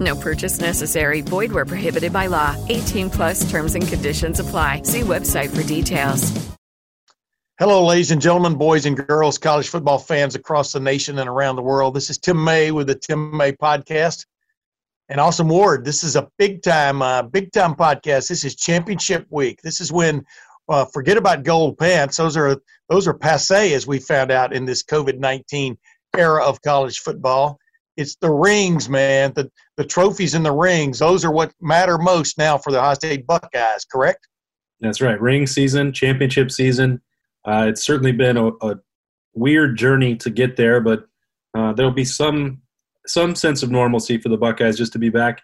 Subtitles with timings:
[0.00, 1.20] No purchase necessary.
[1.20, 2.56] Void where prohibited by law.
[2.68, 4.82] 18 plus terms and conditions apply.
[4.82, 6.50] See website for details.
[7.60, 11.56] Hello, ladies and gentlemen, boys and girls, college football fans across the nation and around
[11.56, 11.92] the world.
[11.92, 14.24] This is Tim May with the Tim May Podcast.
[15.10, 18.28] And Awesome Ward, this is a big time, uh, big time podcast.
[18.28, 19.60] This is championship week.
[19.60, 20.24] This is when
[20.70, 22.16] uh, forget about gold pants.
[22.16, 22.56] Those are
[22.88, 25.76] those are passe, as we found out in this COVID nineteen
[26.16, 27.58] era of college football.
[27.96, 29.32] It's the rings, man.
[29.34, 30.98] The the trophies and the rings.
[30.98, 33.86] Those are what matter most now for the Ohio State Buckeyes.
[33.90, 34.28] Correct?
[34.82, 35.18] That's right.
[35.18, 37.00] Ring season, championship season.
[37.46, 38.76] Uh, it's certainly been a, a,
[39.32, 41.06] weird journey to get there, but
[41.56, 42.60] uh, there'll be some
[43.06, 45.40] some sense of normalcy for the Buckeyes just to be back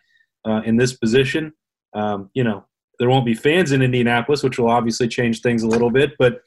[0.47, 1.55] uh, in this position.
[1.95, 2.67] Um, you know,
[2.99, 6.43] there won't be fans in Indianapolis, which will obviously change things a little bit, but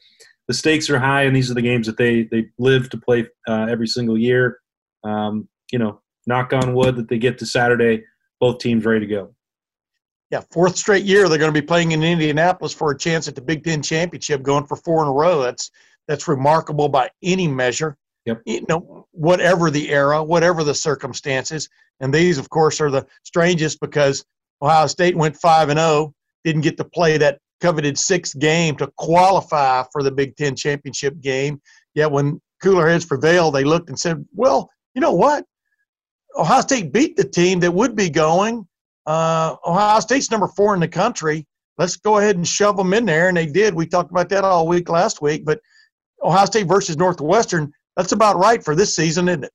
[0.46, 3.26] the stakes are high, and these are the games that they they live to play
[3.48, 4.60] uh, every single year.
[5.02, 8.04] Um, you know, knock on wood that they get to Saturday,
[8.38, 9.34] both teams ready to go.
[10.30, 13.34] Yeah, fourth straight year they're going to be playing in Indianapolis for a chance at
[13.34, 15.42] the Big Ten championship, going for four in a row.
[15.42, 15.70] That's
[16.06, 17.96] that's remarkable by any measure.
[18.26, 18.42] Yep.
[18.46, 21.68] You know, whatever the era, whatever the circumstances,
[22.00, 24.24] and these, of course, are the strangest because
[24.62, 26.14] Ohio State went five and zero, oh,
[26.44, 31.20] didn't get to play that coveted sixth game to qualify for the Big Ten championship
[31.20, 31.60] game.
[31.94, 35.44] Yet when cooler heads prevailed, they looked and said, "Well, you know what?
[36.36, 38.66] Ohio State beat the team that would be going
[39.06, 41.46] uh, Ohio State's number four in the country.
[41.78, 43.74] Let's go ahead and shove them in there, and they did.
[43.74, 45.44] We talked about that all week last week.
[45.44, 45.60] But
[46.22, 49.52] Ohio State versus Northwestern, that's about right for this season, isn't it?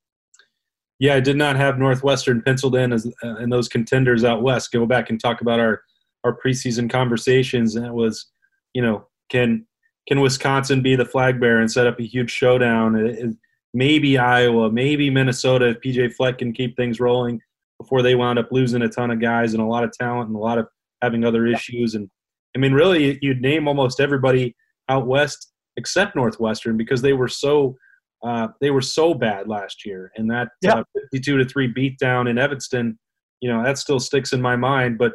[0.98, 4.72] Yeah, I did not have Northwestern penciled in as uh, in those contenders out west.
[4.72, 5.82] Go back and talk about our
[6.24, 8.26] our preseason conversations, and it was,
[8.74, 9.66] you know, can
[10.08, 12.96] can Wisconsin be the flag bearer and set up a huge showdown?
[12.96, 13.36] It, it,
[13.76, 17.40] maybe Iowa, maybe Minnesota if PJ Fleck can keep things rolling
[17.78, 20.36] before they wound up losing a ton of guys and a lot of talent and
[20.36, 20.66] a lot of
[21.02, 21.94] having other issues.
[21.94, 22.08] And
[22.56, 24.56] I mean, really, you'd name almost everybody
[24.88, 27.76] out west except Northwestern because they were so
[28.26, 30.10] uh, they were so bad last year.
[30.16, 30.82] And that uh,
[31.12, 32.98] 52 to three beatdown in Evanston,
[33.42, 34.96] you know, that still sticks in my mind.
[34.96, 35.12] But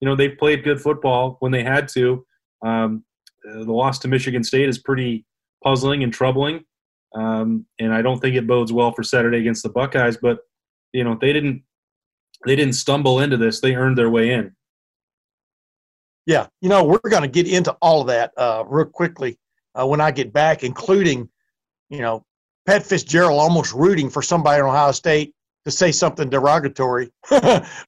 [0.00, 2.24] you know, they played good football when they had to.
[2.64, 3.04] Um,
[3.42, 5.26] the loss to Michigan State is pretty
[5.64, 6.64] puzzling and troubling.
[7.14, 10.16] Um, and I don't think it bodes well for Saturday against the Buckeyes.
[10.16, 10.38] But
[10.92, 11.62] you know, they didn't
[12.46, 14.54] they didn't stumble into this; they earned their way in.
[16.26, 19.38] Yeah, you know, we're going to get into all of that uh, real quickly
[19.74, 21.28] uh, when I get back, including,
[21.90, 22.24] you know,
[22.66, 25.34] Pat Fitzgerald almost rooting for somebody in Ohio State
[25.66, 27.10] to say something derogatory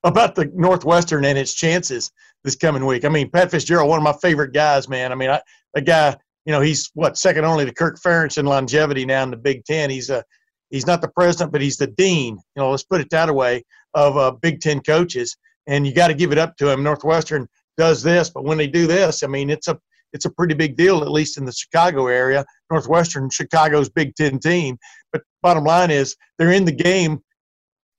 [0.03, 2.11] about the Northwestern and its chances
[2.43, 3.05] this coming week.
[3.05, 5.11] I mean, Pat Fitzgerald, one of my favorite guys, man.
[5.11, 5.41] I mean, I,
[5.73, 6.15] the guy,
[6.47, 9.65] you know, he's what second only to Kirk Ferentz in longevity now in the Big
[9.65, 9.89] Ten.
[9.89, 10.23] He's a
[10.69, 12.35] he's not the president, but he's the dean.
[12.55, 15.35] You know, let's put it that way of uh, Big Ten coaches,
[15.67, 16.83] and you got to give it up to him.
[16.83, 19.77] Northwestern does this, but when they do this, I mean, it's a
[20.13, 22.45] it's a pretty big deal, at least in the Chicago area.
[22.71, 24.77] Northwestern, Chicago's Big Ten team.
[25.11, 27.19] But bottom line is, they're in the game.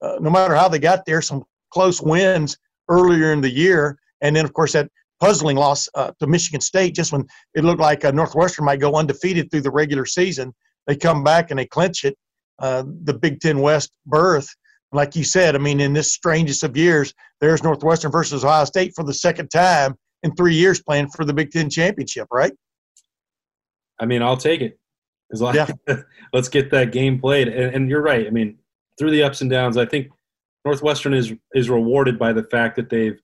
[0.01, 2.57] Uh, no matter how they got there, some close wins
[2.89, 4.89] earlier in the year, and then of course that
[5.21, 7.25] puzzling loss uh, to Michigan State, just when
[7.55, 10.55] it looked like uh, Northwestern might go undefeated through the regular season.
[10.87, 12.17] They come back and they clinch it,
[12.61, 14.49] uh, the Big Ten West berth
[14.93, 18.93] like you said, I mean, in this strangest of years, there's Northwestern versus Ohio State
[18.95, 22.53] for the second time in three years playing for the Big Ten championship, right?
[24.01, 24.79] I mean, I'll take it.
[25.31, 25.97] Like, yeah.
[26.33, 27.49] let's get that game played.
[27.49, 28.27] And, and, you're right.
[28.27, 28.57] I mean,
[28.99, 30.09] through the ups and downs, I think
[30.65, 33.21] Northwestern is is rewarded by the fact that they've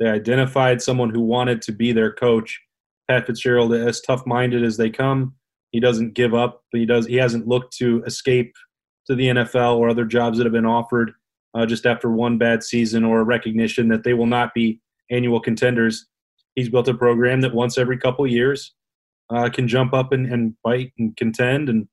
[0.00, 2.60] they identified someone who wanted to be their coach.
[3.08, 5.34] Pat Fitzgerald, as tough minded as they come,
[5.70, 6.64] he doesn't give up.
[6.72, 7.06] He does.
[7.06, 8.52] He hasn't looked to escape
[9.06, 11.12] to the NFL or other jobs that have been offered
[11.54, 14.80] uh, just after one bad season or a recognition that they will not be
[15.10, 16.06] annual contenders.
[16.54, 18.74] He's built a program that once every couple years
[19.30, 21.68] uh, can jump up and, and bite and contend.
[21.68, 21.88] And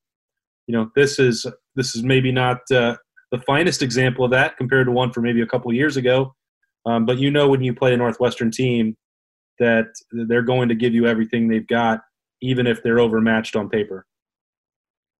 [0.65, 1.45] you know, this is
[1.75, 2.95] this is maybe not uh,
[3.31, 6.35] the finest example of that compared to one for maybe a couple years ago.
[6.87, 8.95] Um, but you know, when you play a Northwestern team,
[9.59, 11.99] that they're going to give you everything they've got,
[12.41, 14.05] even if they're overmatched on paper.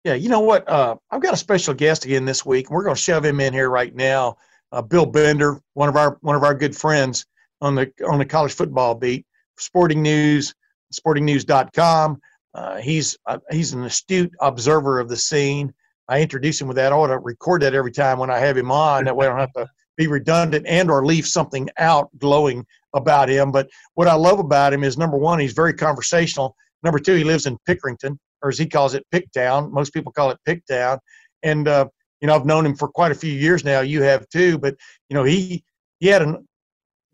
[0.04, 0.68] Yeah, you know what?
[0.70, 2.70] Uh, I've got a special guest again this week.
[2.70, 4.38] We're going to shove him in here right now.
[4.72, 7.26] Uh, Bill Bender, one of our one of our good friends
[7.62, 9.26] on the on the college football beat,
[9.58, 10.54] Sporting News,
[10.94, 12.22] SportingNews.com.
[12.54, 15.74] Uh, he's uh, he's an astute observer of the scene.
[16.08, 16.94] I introduce him with that.
[16.94, 19.06] I ought to record that every time when I have him on.
[19.06, 19.68] That way I don't have to
[19.98, 23.52] be redundant and or leave something out glowing about him.
[23.52, 26.56] But what I love about him is number one, he's very conversational.
[26.84, 29.72] Number two, he lives in Pickerington, or as he calls it, Picktown.
[29.72, 31.00] Most people call it Picktown.
[31.44, 31.88] And uh,
[32.22, 33.82] you know, I've known him for quite a few years now.
[33.82, 34.58] You have too.
[34.58, 34.76] But
[35.10, 35.64] you know, he
[36.00, 36.38] he had a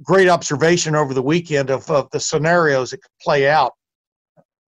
[0.02, 3.74] great observation over the weekend of, of the scenarios that could play out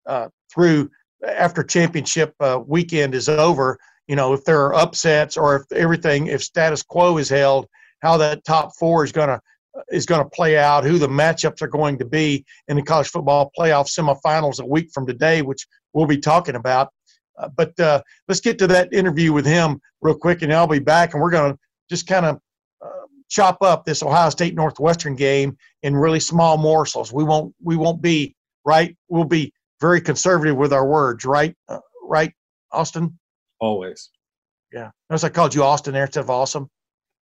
[0.06, 0.90] uh, through
[1.26, 3.78] after championship uh, weekend is over.
[4.08, 7.68] You know, if there are upsets or if everything, if status quo is held,
[8.02, 9.40] how that top four is going to
[9.92, 13.10] is going to play out, who the matchups are going to be in the college
[13.10, 16.92] football playoff semifinals a week from today, which we'll be talking about.
[17.38, 20.80] Uh, but uh, let's get to that interview with him real quick, and I'll be
[20.80, 21.60] back, and we're going to
[21.90, 22.40] just kind of
[22.84, 27.14] uh, chop up this Ohio State Northwestern game in really small morsels.
[27.14, 28.36] We won't we won't be
[28.66, 28.98] right.
[29.10, 31.56] We'll be very conservative with our words, right?
[31.70, 32.34] Uh, right,
[32.72, 33.20] Austin.
[33.60, 34.10] Always.
[34.74, 34.90] Yeah.
[35.10, 36.70] Notice I called you Austin there instead of awesome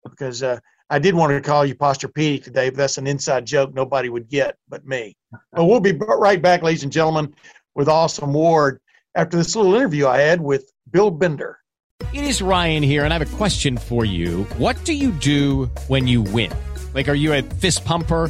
[0.09, 0.59] because uh,
[0.89, 4.29] I did want to call you Posturepedic today, but that's an inside joke nobody would
[4.29, 5.15] get but me.
[5.53, 7.33] But we'll be right back, ladies and gentlemen,
[7.75, 8.79] with Awesome Ward
[9.15, 11.59] after this little interview I had with Bill Bender.
[12.13, 14.43] It is Ryan here, and I have a question for you.
[14.57, 16.51] What do you do when you win?
[16.93, 18.29] Like, are you a fist pumper?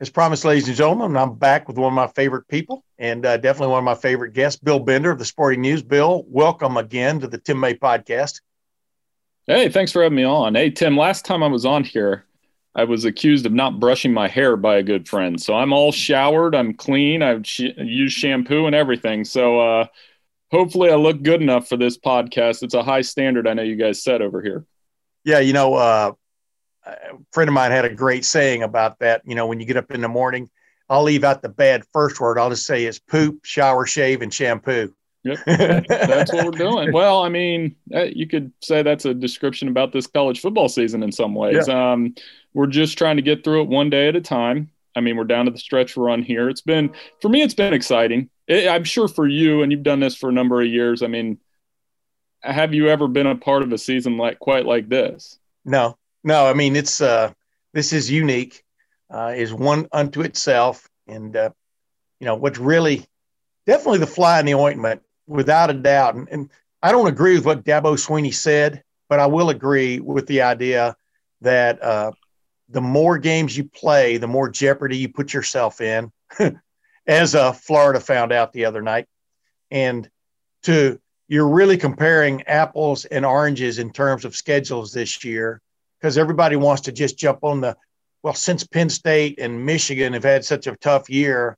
[0.00, 3.36] As promised, ladies and gentlemen, I'm back with one of my favorite people and uh,
[3.36, 5.82] definitely one of my favorite guests, Bill Bender of the Sporting News.
[5.82, 8.40] Bill, welcome again to the Tim May podcast.
[9.46, 10.54] Hey, thanks for having me on.
[10.54, 12.24] Hey, Tim, last time I was on here,
[12.74, 15.38] I was accused of not brushing my hair by a good friend.
[15.38, 19.26] So I'm all showered, I'm clean, I've sh- used shampoo and everything.
[19.26, 19.86] So uh,
[20.50, 22.62] hopefully I look good enough for this podcast.
[22.62, 24.64] It's a high standard I know you guys set over here.
[25.24, 26.12] Yeah, you know, uh,
[26.84, 26.96] a
[27.32, 29.22] friend of mine had a great saying about that.
[29.24, 30.48] You know, when you get up in the morning,
[30.88, 32.38] I'll leave out the bad first word.
[32.38, 34.92] I'll just say it's poop, shower, shave, and shampoo.
[35.22, 36.92] Yep, that's what we're doing.
[36.92, 41.02] Well, I mean, uh, you could say that's a description about this college football season
[41.02, 41.68] in some ways.
[41.68, 41.92] Yeah.
[41.92, 42.14] Um,
[42.54, 44.70] we're just trying to get through it one day at a time.
[44.96, 46.48] I mean, we're down to the stretch run here.
[46.48, 48.28] It's been, for me, it's been exciting.
[48.48, 51.02] It, I'm sure for you, and you've done this for a number of years.
[51.02, 51.38] I mean,
[52.42, 55.38] have you ever been a part of a season like quite like this?
[55.64, 57.32] No, no, I mean it's uh,
[57.72, 58.62] this is unique,
[59.10, 61.50] uh, is one unto itself, and uh,
[62.18, 63.06] you know what's really
[63.66, 66.16] definitely the fly in the ointment, without a doubt.
[66.16, 66.50] And, and
[66.82, 70.96] I don't agree with what Dabo Swinney said, but I will agree with the idea
[71.40, 72.12] that uh,
[72.68, 76.12] the more games you play, the more jeopardy you put yourself in,
[77.06, 79.06] as uh, Florida found out the other night,
[79.70, 80.08] and
[80.64, 85.62] to you're really comparing apples and oranges in terms of schedules this year
[86.00, 87.76] because everybody wants to just jump on the
[88.22, 91.56] well since penn state and michigan have had such a tough year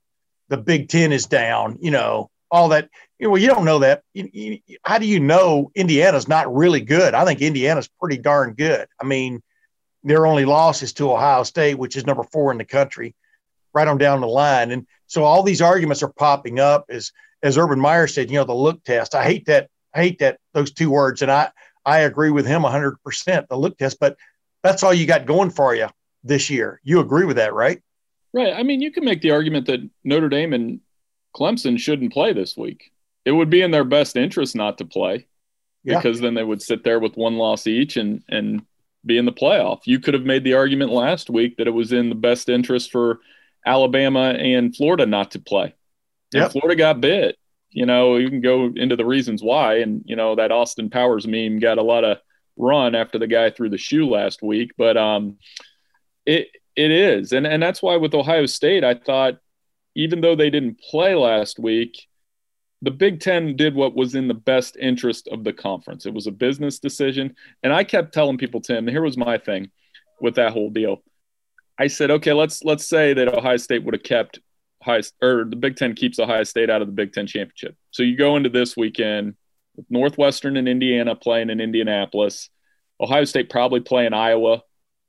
[0.49, 2.87] the big ten is down you know all that.
[3.17, 4.03] You know, well you don't know that.
[4.13, 7.13] You, you, how do you know indiana's not really good?
[7.13, 8.87] I think indiana's pretty darn good.
[9.01, 9.41] I mean
[10.03, 13.15] their only loss is to ohio state which is number four in the country
[13.73, 14.71] right on down the line.
[14.71, 16.85] And so all these arguments are popping up.
[16.89, 20.19] As as urban meyer said you know the look test i hate that I hate
[20.19, 21.23] that those two words.
[21.23, 21.49] And i
[21.85, 23.97] i agree with him 100% the look test.
[23.99, 24.17] But
[24.63, 25.87] that's all you got going for you
[26.23, 26.79] this year.
[26.83, 27.81] You agree with that, right?
[28.33, 28.53] Right.
[28.53, 30.79] I mean, you can make the argument that Notre Dame and
[31.35, 32.91] Clemson shouldn't play this week.
[33.25, 35.27] It would be in their best interest not to play
[35.83, 35.97] yeah.
[35.97, 38.65] because then they would sit there with one loss each and and
[39.05, 39.81] be in the playoff.
[39.85, 42.91] You could have made the argument last week that it was in the best interest
[42.91, 43.19] for
[43.65, 45.75] Alabama and Florida not to play.
[46.33, 47.37] Yeah, Florida got bit.
[47.69, 51.27] You know, you can go into the reasons why, and you know that Austin Powers
[51.27, 52.17] meme got a lot of
[52.57, 54.71] run after the guy threw the shoe last week.
[54.77, 55.37] But um,
[56.25, 59.35] it it is, and and that's why with Ohio State, I thought
[59.95, 62.07] even though they didn't play last week,
[62.81, 66.05] the Big Ten did what was in the best interest of the conference.
[66.05, 69.71] It was a business decision, and I kept telling people, Tim, here was my thing
[70.19, 71.03] with that whole deal.
[71.77, 74.39] I said, okay, let's let's say that Ohio State would have kept
[74.83, 77.75] high or the Big Ten keeps Ohio State out of the Big Ten championship.
[77.91, 79.35] So you go into this weekend
[79.89, 82.49] Northwestern and Indiana playing in Indianapolis.
[82.99, 84.61] Ohio State probably playing Iowa.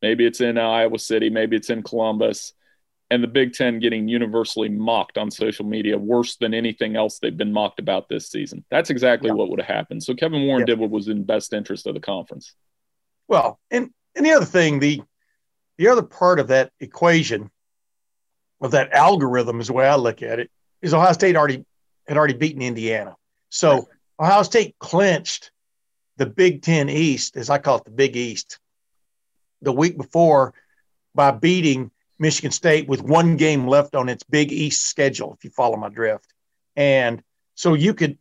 [0.03, 1.31] Maybe it's in uh, Iowa City.
[1.31, 2.53] Maybe it's in Columbus.
[3.11, 7.37] And the Big Ten getting universally mocked on social media worse than anything else they've
[7.37, 8.65] been mocked about this season.
[8.71, 9.35] That's exactly yeah.
[9.35, 10.03] what would have happened.
[10.03, 10.67] So Kevin Warren yeah.
[10.67, 12.55] did what was in best interest of the conference.
[13.29, 15.03] Well, and and the other thing, the
[15.77, 17.51] the other part of that equation,
[18.61, 20.51] of that algorithm, is the way I look at it,
[20.83, 21.65] is Ohio State already
[22.09, 23.17] had already beaten Indiana.
[23.51, 23.89] So.
[24.19, 25.51] Ohio State clinched
[26.17, 28.59] the Big Ten East, as I call it, the Big East,
[29.63, 30.55] the week before
[31.15, 35.35] by beating Michigan State with one game left on its Big East schedule.
[35.35, 36.33] If you follow my drift,
[36.77, 37.23] and
[37.55, 38.19] so you could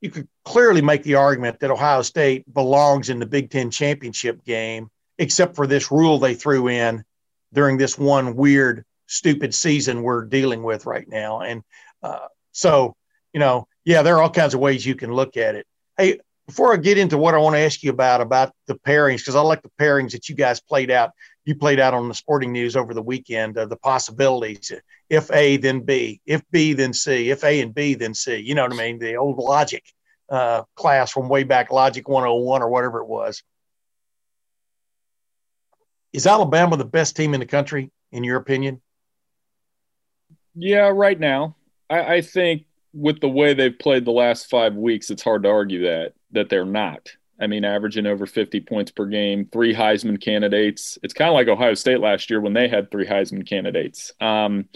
[0.00, 4.44] you could clearly make the argument that Ohio State belongs in the Big Ten championship
[4.44, 7.04] game, except for this rule they threw in
[7.52, 11.40] during this one weird, stupid season we're dealing with right now.
[11.40, 11.62] And
[12.02, 12.94] uh, so,
[13.32, 15.64] you know, yeah, there are all kinds of ways you can look at it.
[15.96, 19.18] Hey, before I get into what I want to ask you about about the pairings,
[19.18, 21.12] because I like the pairings that you guys played out.
[21.44, 23.56] You played out on the Sporting News over the weekend.
[23.56, 24.72] Uh, the possibilities:
[25.08, 28.36] if A, then B; if B, then C; if A and B, then C.
[28.36, 28.98] You know what I mean?
[28.98, 29.84] The old logic
[30.28, 33.42] uh, class from way back, Logic 101 or whatever it was.
[36.12, 38.82] Is Alabama the best team in the country, in your opinion?
[40.56, 41.54] Yeah, right now.
[41.88, 42.65] I, I think
[42.96, 46.48] with the way they've played the last five weeks, it's hard to argue that that
[46.48, 47.10] they're not.
[47.38, 50.98] I mean, averaging over 50 points per game, three Heisman candidates.
[51.02, 54.10] It's kind of like Ohio State last year when they had three Heisman candidates.
[54.22, 54.70] Um,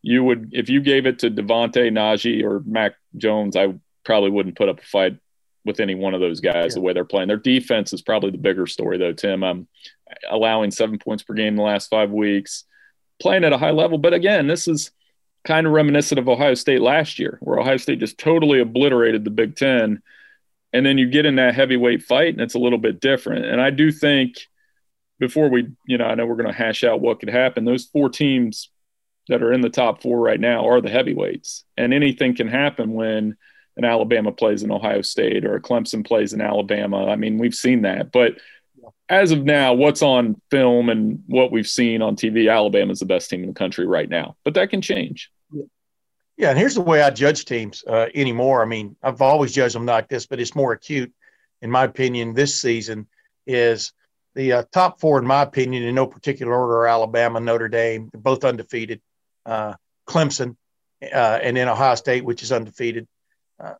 [0.00, 4.56] you would, if you gave it to DeVonta, Najee, or Mac Jones, I probably wouldn't
[4.56, 5.18] put up a fight
[5.64, 6.74] with any one of those guys yeah.
[6.74, 7.26] the way they're playing.
[7.26, 9.42] Their defense is probably the bigger story, though, Tim.
[9.42, 9.66] Um,
[10.30, 12.62] allowing seven points per game in the last five weeks,
[13.20, 13.98] playing at a high level.
[13.98, 14.92] But again, this is–
[15.44, 19.30] kind of reminiscent of Ohio State last year, where Ohio State just totally obliterated the
[19.30, 20.02] Big Ten.
[20.72, 23.44] And then you get in that heavyweight fight, and it's a little bit different.
[23.44, 24.48] And I do think
[25.20, 27.64] before we, you know, I know we're going to hash out what could happen.
[27.64, 28.70] Those four teams
[29.28, 32.92] that are in the top four right now are the heavyweights, and anything can happen
[32.92, 33.36] when
[33.76, 37.06] an Alabama plays in Ohio State or a Clemson plays in Alabama.
[37.06, 38.34] I mean, we've seen that, but
[39.08, 43.06] as of now, what's on film and what we've seen on TV, Alabama is the
[43.06, 44.36] best team in the country right now.
[44.44, 45.30] But that can change.
[46.36, 48.60] Yeah, and here's the way I judge teams uh, anymore.
[48.60, 51.12] I mean, I've always judged them like this, but it's more acute,
[51.62, 53.06] in my opinion, this season.
[53.46, 53.92] Is
[54.34, 58.10] the uh, top four, in my opinion, in no particular order, are Alabama, Notre Dame,
[58.12, 59.00] both undefeated,
[59.46, 59.74] uh,
[60.08, 60.56] Clemson,
[61.02, 63.06] uh, and then Ohio State, which is undefeated.
[63.60, 63.74] Uh,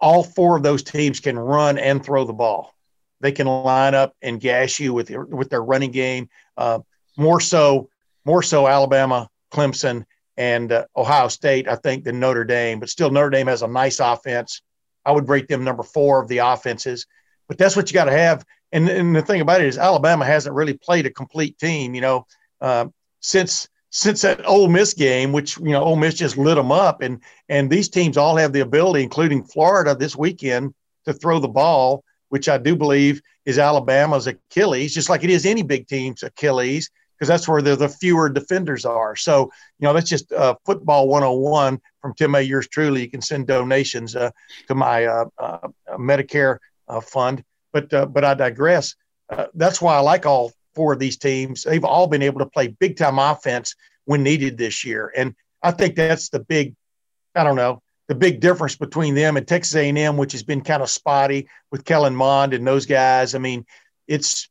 [0.00, 2.74] all four of those teams can run and throw the ball.
[3.20, 6.28] They can line up and gash you with with their running game.
[6.56, 6.80] Uh,
[7.16, 7.90] more so,
[8.24, 10.04] more so Alabama, Clemson,
[10.36, 12.80] and uh, Ohio State, I think, than Notre Dame.
[12.80, 14.62] But still, Notre Dame has a nice offense.
[15.04, 17.06] I would rate them number four of the offenses.
[17.48, 18.44] But that's what you got to have.
[18.72, 21.94] And, and the thing about it is, Alabama hasn't really played a complete team.
[21.94, 22.26] You know,
[22.60, 22.86] uh,
[23.20, 27.00] since since that Ole Miss game, which you know Ole Miss just lit them up,
[27.00, 30.74] and and these teams all have the ability, including Florida this weekend,
[31.04, 35.46] to throw the ball which I do believe is Alabama's Achilles, just like it is
[35.46, 39.16] any big team's Achilles, because that's where the, the fewer defenders are.
[39.16, 42.40] So, you know, that's just uh, football 101 from Tim A.
[42.40, 43.02] Yours truly.
[43.02, 44.30] You can send donations uh,
[44.68, 47.44] to my uh, uh Medicare uh, fund.
[47.72, 48.94] But, uh, but I digress.
[49.54, 51.62] that's why I like all four of these teams.
[51.62, 55.12] They've all been able to play big time offense when needed this year.
[55.16, 56.74] And I think that's the big,
[57.34, 60.82] I don't know, the big difference between them and Texas A&M, which has been kind
[60.82, 63.34] of spotty with Kellen Mond and those guys.
[63.34, 63.64] I mean,
[64.06, 64.48] it's it's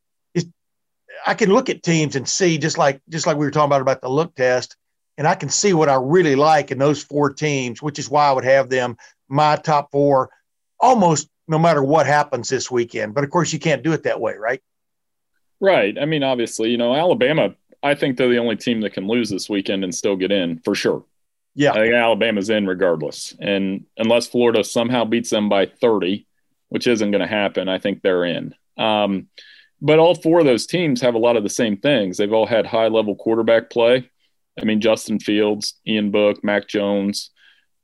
[1.26, 3.80] I can look at teams and see just like just like we were talking about
[3.80, 4.76] about the look test,
[5.16, 8.28] and I can see what I really like in those four teams, which is why
[8.28, 8.96] I would have them
[9.28, 10.30] my top four
[10.78, 13.14] almost no matter what happens this weekend.
[13.14, 14.62] But of course, you can't do it that way, right?
[15.60, 15.96] Right.
[15.98, 17.54] I mean, obviously, you know, Alabama.
[17.82, 20.58] I think they're the only team that can lose this weekend and still get in
[20.60, 21.04] for sure.
[21.54, 21.72] Yeah.
[21.72, 23.36] I think Alabama's in regardless.
[23.38, 26.26] And unless Florida somehow beats them by 30,
[26.68, 28.54] which isn't going to happen, I think they're in.
[28.78, 29.28] Um,
[29.84, 32.16] but all four of those teams have a lot of the same things.
[32.16, 34.10] They've all had high level quarterback play.
[34.58, 37.30] I mean, Justin Fields, Ian Book, Mac Jones,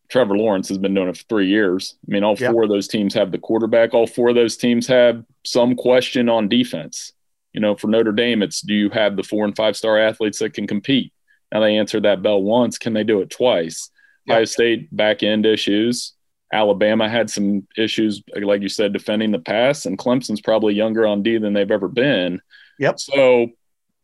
[0.08, 1.96] Trevor Lawrence has been doing it for three years.
[2.08, 2.52] I mean, all yeah.
[2.52, 3.92] four of those teams have the quarterback.
[3.92, 7.12] All four of those teams have some question on defense.
[7.52, 10.38] You know, for Notre Dame, it's do you have the four and five star athletes
[10.38, 11.12] that can compete?
[11.52, 12.78] Now they answered that bell once.
[12.78, 13.90] Can they do it twice?
[14.24, 14.34] Yep.
[14.34, 16.14] Ohio State back end issues.
[16.52, 21.22] Alabama had some issues, like you said, defending the pass, and Clemson's probably younger on
[21.22, 22.40] D than they've ever been.
[22.78, 22.98] Yep.
[22.98, 23.48] So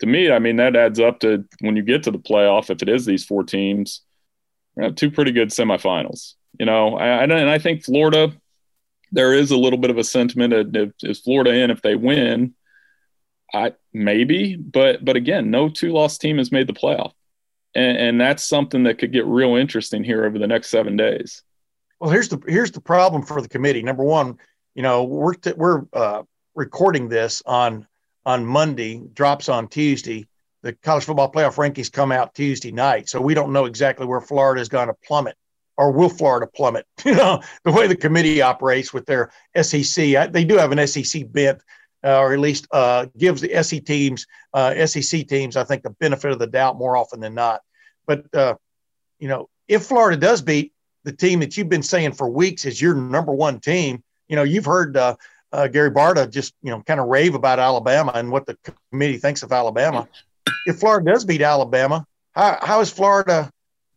[0.01, 2.83] to me, I mean, that adds up to when you get to the playoff, if
[2.83, 4.03] it is these four teams,
[4.79, 6.35] have two pretty good semifinals.
[6.59, 8.33] You know, I, and I think Florida,
[9.13, 12.55] there is a little bit of a sentiment of is Florida in if they win.
[13.55, 17.13] I maybe, but but again, no two loss team has made the playoff
[17.77, 21.43] and, and that's something that could get real interesting here over the next seven days.
[22.01, 23.83] Well, here's the here's the problem for the committee.
[23.83, 24.39] Number one,
[24.75, 26.23] you know, we're t- we're uh,
[26.55, 27.87] recording this on
[28.25, 30.27] on Monday, drops on Tuesday.
[30.63, 34.21] The college football playoff rankings come out Tuesday night, so we don't know exactly where
[34.21, 35.37] Florida is going to plummet
[35.77, 36.87] or will Florida plummet?
[37.05, 41.31] You know, the way the committee operates with their SEC, they do have an SEC
[41.31, 41.63] bent,
[42.03, 45.91] uh, or at least uh, gives the SEC teams, uh, SEC teams, I think, the
[45.91, 47.61] benefit of the doubt more often than not.
[48.07, 48.55] But uh,
[49.21, 50.73] you know, if Florida does beat
[51.07, 54.43] the team that you've been saying for weeks is your number one team, you know,
[54.43, 55.15] you've heard uh,
[55.53, 58.59] uh, Gary Barta just you know kind of rave about Alabama and what the
[58.91, 60.09] committee thinks of Alabama.
[60.67, 63.51] If Florida does beat Alabama, how, how is Florida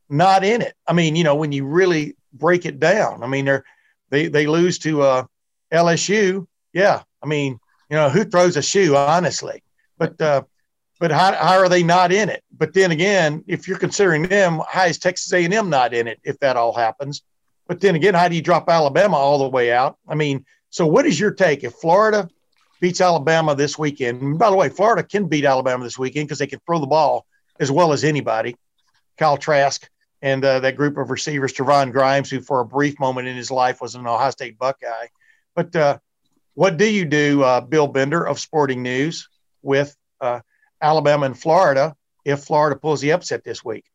[0.07, 0.75] not in it.
[0.87, 3.63] I mean, you know, when you really break it down, I mean, they're
[4.11, 5.23] they they lose to uh,
[5.73, 6.45] LSU.
[6.73, 9.63] Yeah, I mean, you know, who throws a shoe, honestly?
[9.97, 10.43] But uh,
[10.99, 12.43] but how, how are they not in it?
[12.55, 16.37] But then again, if you're considering them, how is Texas A&M not in it if
[16.39, 17.23] that all happens?
[17.67, 19.97] But then again, how do you drop Alabama all the way out?
[20.07, 22.27] I mean, so what is your take if Florida
[22.81, 24.21] beats Alabama this weekend?
[24.21, 26.87] And by the way, Florida can beat Alabama this weekend because they can throw the
[26.87, 27.25] ball
[27.59, 28.55] as well as anybody.
[29.17, 29.87] Kyle Trask,
[30.21, 33.51] and uh, that group of receivers, Trevon Grimes, who for a brief moment in his
[33.51, 35.07] life was an Ohio State Buckeye.
[35.55, 35.97] But uh,
[36.55, 39.29] what do you do, uh, Bill Bender of Sporting News,
[39.61, 40.41] with uh,
[40.81, 41.95] Alabama and Florida
[42.25, 43.85] if Florida pulls the upset this week?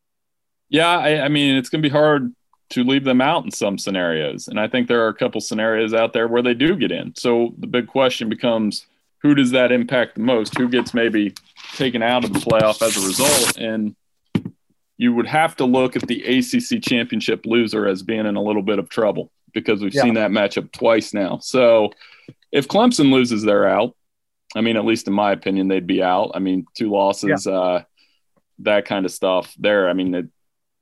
[0.69, 2.33] Yeah, I, I mean, it's going to be hard
[2.69, 4.47] to leave them out in some scenarios.
[4.47, 7.13] And I think there are a couple scenarios out there where they do get in.
[7.15, 8.85] So the big question becomes
[9.19, 10.57] who does that impact the most?
[10.57, 11.33] Who gets maybe
[11.73, 13.57] taken out of the playoff as a result?
[13.57, 13.95] And
[14.97, 18.61] you would have to look at the ACC championship loser as being in a little
[18.61, 20.03] bit of trouble because we've yeah.
[20.03, 21.39] seen that matchup twice now.
[21.39, 21.91] So
[22.51, 23.95] if Clemson loses, they're out.
[24.55, 26.31] I mean, at least in my opinion, they'd be out.
[26.33, 27.53] I mean, two losses, yeah.
[27.53, 27.83] uh,
[28.59, 29.89] that kind of stuff there.
[29.89, 30.23] I mean, they,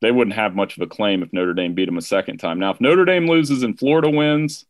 [0.01, 2.59] they wouldn't have much of a claim if Notre Dame beat them a second time.
[2.59, 4.65] Now, if Notre Dame loses and Florida wins,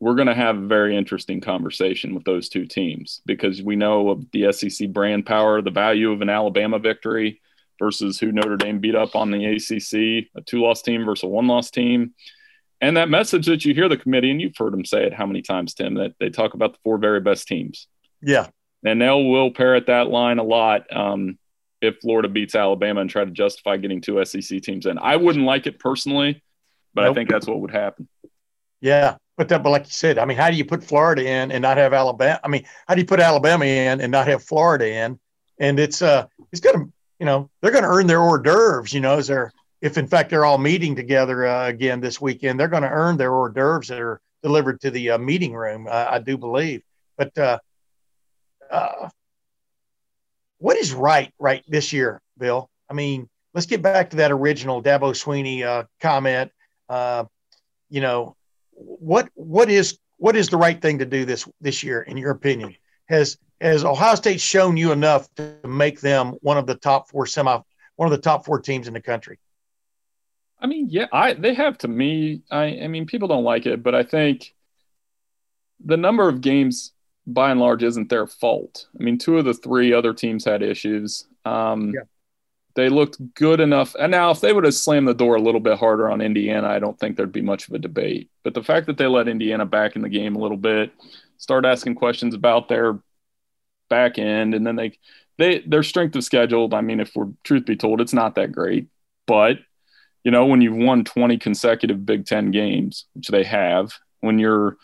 [0.00, 4.10] we're going to have a very interesting conversation with those two teams because we know
[4.10, 7.40] of the SEC brand power, the value of an Alabama victory
[7.78, 11.28] versus who Notre Dame beat up on the ACC, a two loss team versus a
[11.28, 12.14] one loss team.
[12.80, 15.26] And that message that you hear the committee, and you've heard them say it how
[15.26, 17.88] many times, Tim, that they talk about the four very best teams.
[18.22, 18.48] Yeah.
[18.84, 21.38] And they'll will parrot that line a lot um,
[21.80, 24.98] if Florida beats Alabama and try to justify getting two SEC teams in.
[24.98, 26.42] I wouldn't like it personally,
[26.92, 27.12] but nope.
[27.12, 28.08] I think that's what would happen.
[28.80, 29.16] Yeah.
[29.36, 31.62] But that, but like you said, I mean, how do you put Florida in and
[31.62, 32.40] not have Alabama?
[32.44, 35.18] I mean, how do you put Alabama in and not have Florida in?
[35.58, 36.86] And it's uh, it's gonna
[37.18, 40.06] you know, they're going to earn their hors d'oeuvres, you know, as they're, if in
[40.06, 43.50] fact they're all meeting together uh, again this weekend, they're going to earn their hors
[43.50, 46.82] d'oeuvres that are delivered to the uh, meeting room, uh, I do believe.
[47.16, 47.60] But
[48.70, 49.08] uh,
[50.58, 52.70] what is right, right this year, Bill?
[52.88, 56.50] I mean, let's get back to that original Dabo Swinney uh, comment.
[56.88, 57.24] Uh,
[57.90, 58.36] you know,
[58.72, 62.30] what what is what is the right thing to do this this year, in your
[62.30, 62.74] opinion?
[63.08, 67.26] Has has Ohio State shown you enough to make them one of the top four
[67.26, 67.58] semi,
[67.96, 69.38] one of the top four teams in the country?
[70.58, 72.40] I mean, yeah, I they have to me.
[72.50, 74.54] I I mean, people don't like it, but I think
[75.84, 76.93] the number of games
[77.26, 78.86] by and large isn't their fault.
[78.98, 81.26] I mean, two of the three other teams had issues.
[81.44, 82.02] Um, yeah.
[82.74, 83.94] They looked good enough.
[83.94, 86.68] And now, if they would have slammed the door a little bit harder on Indiana,
[86.68, 88.30] I don't think there'd be much of a debate.
[88.42, 90.92] But the fact that they let Indiana back in the game a little bit,
[91.38, 92.98] start asking questions about their
[93.88, 94.98] back end, and then they
[95.38, 96.74] they their strength of schedule.
[96.74, 98.88] I mean, if we're truth be told, it's not that great.
[99.26, 99.58] But
[100.24, 104.78] you know, when you've won 20 consecutive Big Ten games, which they have, when you're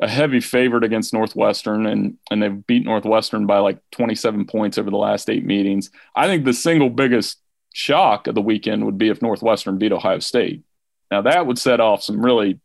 [0.00, 4.90] a heavy favorite against Northwestern and and they've beat Northwestern by like 27 points over
[4.90, 5.90] the last eight meetings.
[6.14, 7.38] I think the single biggest
[7.72, 10.62] shock of the weekend would be if Northwestern beat Ohio State.
[11.10, 12.60] Now that would set off some really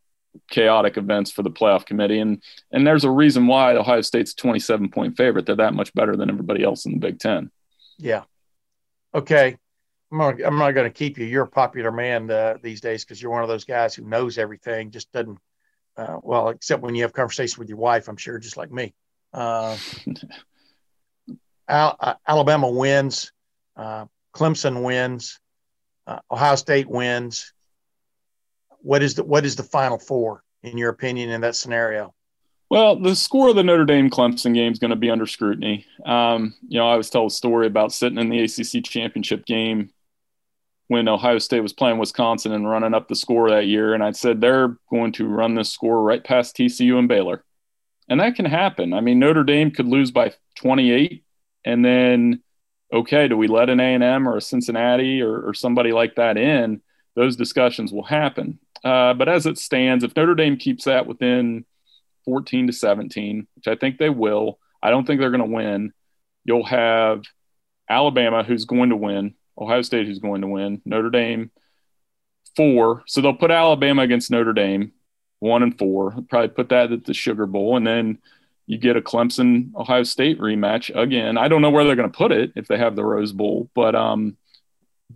[0.49, 2.19] chaotic events for the playoff committee.
[2.19, 5.45] And and there's a reason why Ohio State's 27 point favorite.
[5.45, 7.51] They're that much better than everybody else in the Big Ten.
[7.97, 8.23] Yeah.
[9.13, 9.57] Okay.
[10.11, 11.25] I'm not, I'm not going to keep you.
[11.25, 14.37] You're a popular man uh, these days because you're one of those guys who knows
[14.37, 15.39] everything, just doesn't,
[15.97, 18.93] uh, well, except when you have conversations with your wife, I'm sure, just like me.
[19.33, 19.77] Uh,
[21.67, 23.31] Al- uh, Alabama wins.
[23.75, 25.39] Uh, Clemson wins.
[26.07, 27.53] Uh, Ohio State wins
[28.85, 32.13] what is the what is the final four in your opinion in that scenario?
[32.69, 35.85] Well, the score of the Notre Dame Clemson game is going to be under scrutiny.
[36.05, 39.89] Um, you know, I was told a story about sitting in the ACC championship game
[40.87, 44.11] when Ohio State was playing Wisconsin and running up the score that year, and I
[44.11, 47.43] said they're going to run this score right past TCU and Baylor,
[48.07, 48.93] and that can happen.
[48.93, 51.23] I mean, Notre Dame could lose by 28,
[51.65, 52.41] and then
[52.93, 56.15] okay, do we let an A and M or a Cincinnati or, or somebody like
[56.15, 56.81] that in?
[57.15, 58.59] Those discussions will happen.
[58.83, 61.65] Uh, but as it stands, if Notre Dame keeps that within
[62.25, 64.59] 14 to 17, which I think they will.
[64.83, 65.93] I don't think they're going to win.
[66.43, 67.23] You'll have
[67.89, 71.51] Alabama, who's going to win, Ohio State, who's going to win, Notre Dame,
[72.55, 73.03] four.
[73.07, 74.91] So they'll put Alabama against Notre Dame,
[75.39, 76.15] one and four.
[76.29, 78.19] Probably put that at the Sugar Bowl, and then
[78.67, 81.37] you get a Clemson Ohio State rematch again.
[81.37, 83.69] I don't know where they're going to put it if they have the Rose Bowl,
[83.75, 84.37] but um,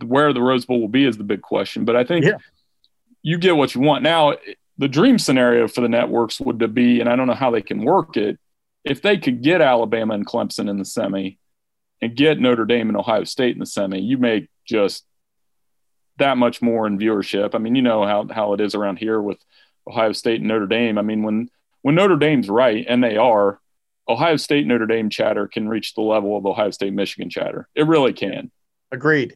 [0.04, 1.84] where the Rose Bowl will be is the big question.
[1.84, 2.38] But I think yeah.
[3.22, 4.02] you get what you want.
[4.02, 4.36] Now,
[4.78, 7.84] the dream scenario for the networks would be, and I don't know how they can
[7.84, 8.38] work it,
[8.84, 11.38] if they could get Alabama and Clemson in the semi
[12.02, 15.04] and get Notre Dame and Ohio State in the semi, you make just
[16.18, 17.54] that much more in viewership.
[17.54, 19.38] I mean, you know how how it is around here with
[19.86, 20.98] Ohio State and Notre Dame.
[20.98, 21.50] I mean, when
[21.82, 23.60] when Notre Dame's right, and they are,
[24.08, 27.68] Ohio State Notre Dame chatter can reach the level of Ohio State Michigan chatter.
[27.74, 28.50] It really can.
[28.92, 29.34] Agreed.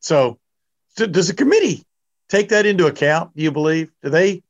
[0.00, 0.38] So,
[0.96, 1.84] does the committee
[2.28, 3.34] take that into account?
[3.36, 3.90] Do you believe?
[4.02, 4.42] Do they?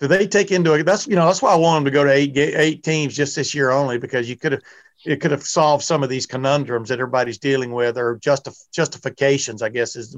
[0.00, 0.82] Do they take into it?
[0.84, 3.36] That's you know that's why I want them to go to eight eight teams just
[3.36, 4.62] this year only because you could have
[5.04, 9.62] it could have solved some of these conundrums that everybody's dealing with or justif- justifications,
[9.62, 10.16] I guess is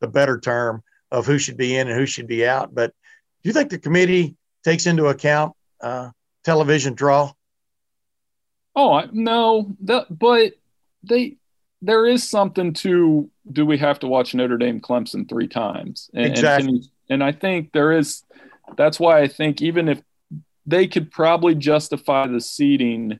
[0.00, 2.74] the better term of who should be in and who should be out.
[2.74, 2.92] But
[3.42, 6.10] do you think the committee takes into account uh,
[6.44, 7.32] television draw?
[8.76, 10.52] Oh no, that, but
[11.02, 11.36] they
[11.80, 13.64] there is something to do.
[13.64, 16.68] We have to watch Notre Dame Clemson three times, and, exactly.
[16.68, 18.22] And, and I think there is.
[18.76, 20.02] That's why I think even if
[20.66, 23.18] they could probably justify the seating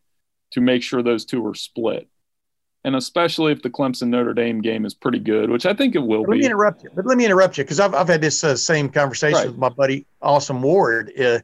[0.52, 2.08] to make sure those two are split.
[2.84, 5.98] And especially if the Clemson Notre Dame game is pretty good, which I think it
[5.98, 6.36] will let be.
[6.36, 6.90] Let me interrupt you.
[6.94, 9.46] But let me interrupt you because I've, I've had this uh, same conversation right.
[9.48, 11.12] with my buddy Awesome Ward.
[11.20, 11.40] Uh,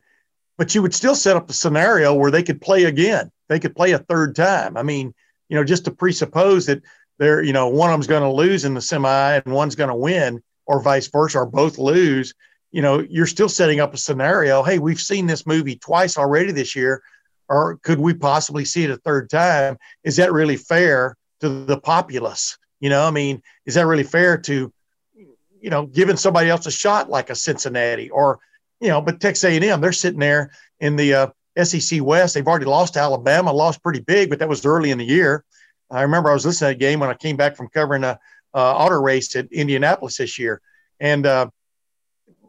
[0.57, 3.31] but you would still set up a scenario where they could play again.
[3.49, 4.77] They could play a third time.
[4.77, 5.13] I mean,
[5.49, 6.83] you know, just to presuppose that
[7.19, 9.91] they're, you know, one of them's going to lose in the semi and one's going
[9.91, 12.35] to win, or vice versa, or both lose.
[12.71, 14.63] You know, you're still setting up a scenario.
[14.63, 17.03] Hey, we've seen this movie twice already this year
[17.49, 19.77] or could we possibly see it a third time?
[20.03, 22.59] Is that really fair to the populace?
[22.81, 24.73] You know, I mean, is that really fair to,
[25.15, 28.39] you know, giving somebody else a shot like a Cincinnati or,
[28.81, 31.27] you know, but Texas A&M, they're sitting there in the uh,
[31.63, 32.35] SEC West.
[32.35, 35.45] They've already lost to Alabama, lost pretty big, but that was early in the year.
[35.91, 38.19] I remember I was listening to a game when I came back from covering a
[38.55, 40.61] uh, auto race at Indianapolis this year,
[41.01, 41.49] and uh,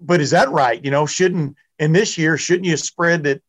[0.02, 0.84] but is that right?
[0.84, 3.42] You know, shouldn't in this year shouldn't you spread that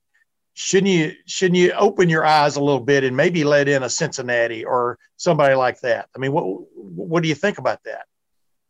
[0.57, 3.91] shouldn't you shouldn't you open your eyes a little bit and maybe let in a
[3.91, 6.09] Cincinnati or somebody like that?
[6.17, 8.07] I mean, what what do you think about that?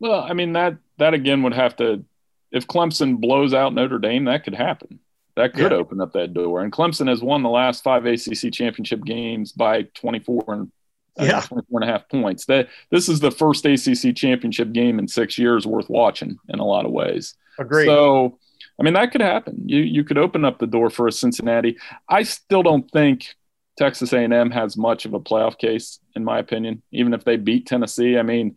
[0.01, 2.05] Well, I mean that that again would have to
[2.51, 4.99] if Clemson blows out Notre Dame, that could happen.
[5.37, 5.79] That could yeah.
[5.79, 6.63] open up that door.
[6.63, 10.73] And Clemson has won the last five ACC championship games by 24 and
[11.21, 11.41] uh, yeah.
[11.43, 12.47] 24 and a half points.
[12.47, 16.65] That this is the first ACC championship game in six years worth watching in a
[16.65, 17.35] lot of ways.
[17.59, 17.87] Agreed.
[17.87, 18.39] So
[18.79, 19.63] I mean, that could happen.
[19.67, 21.79] You you could open up the door for a Cincinnati.
[22.09, 23.35] I still don't think
[23.79, 26.83] Texas A&M has much of a playoff case, in my opinion.
[26.93, 28.57] Even if they beat Tennessee, I mean,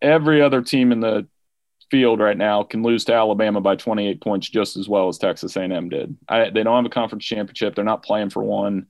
[0.00, 1.26] every other team in the
[1.90, 5.56] field right now can lose to Alabama by 28 points just as well as Texas
[5.56, 6.16] A&M did.
[6.28, 7.74] I, they don't have a conference championship.
[7.74, 8.86] They're not playing for one.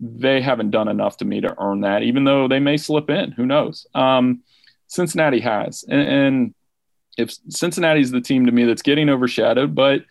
[0.00, 3.32] They haven't done enough to me to earn that, even though they may slip in.
[3.32, 3.86] Who knows?
[3.94, 4.42] Um,
[4.86, 6.54] Cincinnati has, and, and
[7.16, 10.02] if Cincinnati's the team to me that's getting overshadowed, but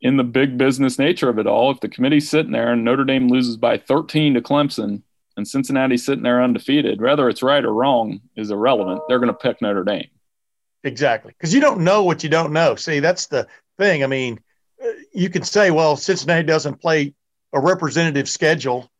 [0.00, 3.04] in the big business nature of it all, if the committee's sitting there and Notre
[3.04, 5.02] Dame loses by 13 to Clemson
[5.36, 9.00] and Cincinnati's sitting there undefeated, whether it's right or wrong is irrelevant.
[9.08, 10.08] They're going to pick Notre Dame.
[10.84, 11.32] Exactly.
[11.32, 12.74] Because you don't know what you don't know.
[12.74, 13.46] See, that's the
[13.78, 14.02] thing.
[14.02, 14.40] I mean,
[15.12, 17.14] you can say, well, Cincinnati doesn't play
[17.52, 18.90] a representative schedule,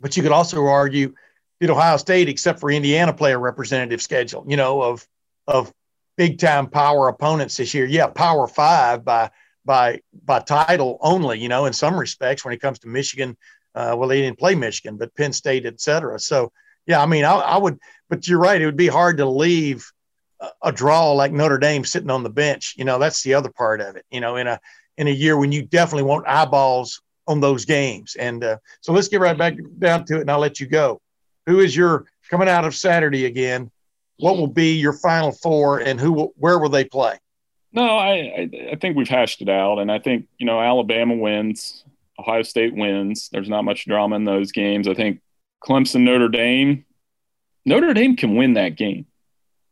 [0.00, 1.14] but you could also argue
[1.60, 5.06] did Ohio State, except for Indiana, play a representative schedule, you know, of
[5.46, 5.72] of
[6.20, 7.86] big time power opponents this year.
[7.86, 9.30] Yeah, power five by
[9.64, 11.38] by by title only.
[11.38, 13.38] You know, in some respects, when it comes to Michigan,
[13.74, 16.18] uh, well, they didn't play Michigan, but Penn State, et cetera.
[16.18, 16.52] So
[16.86, 17.78] yeah, I mean, I, I would,
[18.10, 18.60] but you're right.
[18.60, 19.90] It would be hard to leave
[20.62, 22.74] a, draw like Notre Dame sitting on the bench.
[22.76, 24.04] You know, that's the other part of it.
[24.10, 24.60] You know, in a
[24.98, 28.14] in a year when you definitely want eyeballs on those games.
[28.16, 31.00] And uh, so let's get right back down to it, and I'll let you go.
[31.46, 33.70] Who is your coming out of Saturday again?
[34.20, 37.18] What will be your final four and who where will they play?
[37.72, 41.84] No, I, I, think we've hashed it out, and I think you know Alabama wins,
[42.18, 43.28] Ohio State wins.
[43.30, 44.88] There's not much drama in those games.
[44.88, 45.20] I think
[45.64, 46.84] Clemson, Notre Dame,
[47.64, 49.06] Notre Dame can win that game.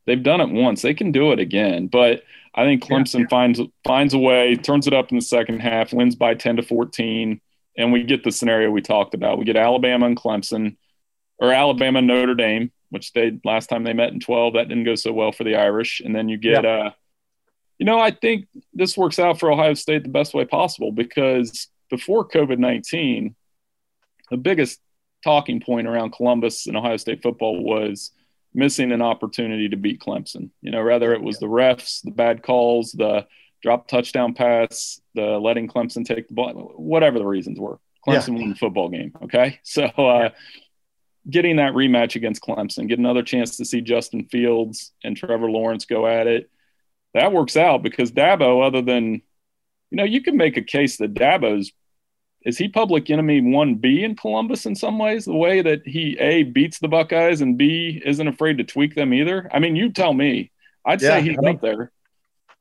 [0.05, 1.87] They've done it once; they can do it again.
[1.87, 2.23] But
[2.55, 3.27] I think Clemson yeah.
[3.29, 6.63] finds finds a way, turns it up in the second half, wins by ten to
[6.63, 7.41] fourteen,
[7.77, 9.37] and we get the scenario we talked about.
[9.37, 10.77] We get Alabama and Clemson,
[11.37, 14.95] or Alabama Notre Dame which they last time they met in 12 that didn't go
[14.95, 16.91] so well for the irish and then you get uh
[17.77, 21.69] you know i think this works out for ohio state the best way possible because
[21.89, 23.35] before COVID 19,
[24.29, 24.79] the biggest
[25.23, 28.11] talking point around Columbus and Ohio State football was
[28.53, 30.49] missing an opportunity to beat Clemson.
[30.61, 33.27] You know, rather it was the refs, the bad calls, the
[33.61, 37.79] drop touchdown pass, the letting Clemson take the ball, whatever the reasons were.
[38.07, 38.41] Clemson yeah.
[38.41, 39.13] won the football game.
[39.23, 39.59] Okay.
[39.63, 40.29] So, uh,
[41.29, 45.85] getting that rematch against Clemson, get another chance to see Justin Fields and Trevor Lawrence
[45.85, 46.49] go at it.
[47.13, 49.21] That works out because Dabo, other than, you
[49.97, 51.71] know, you can make a case that Dabo's
[52.43, 55.25] is he public enemy one B in Columbus in some ways?
[55.25, 59.13] The way that he a beats the Buckeyes and B isn't afraid to tweak them
[59.13, 59.49] either.
[59.53, 60.51] I mean, you tell me.
[60.85, 61.91] I'd yeah, say he's I mean, up there.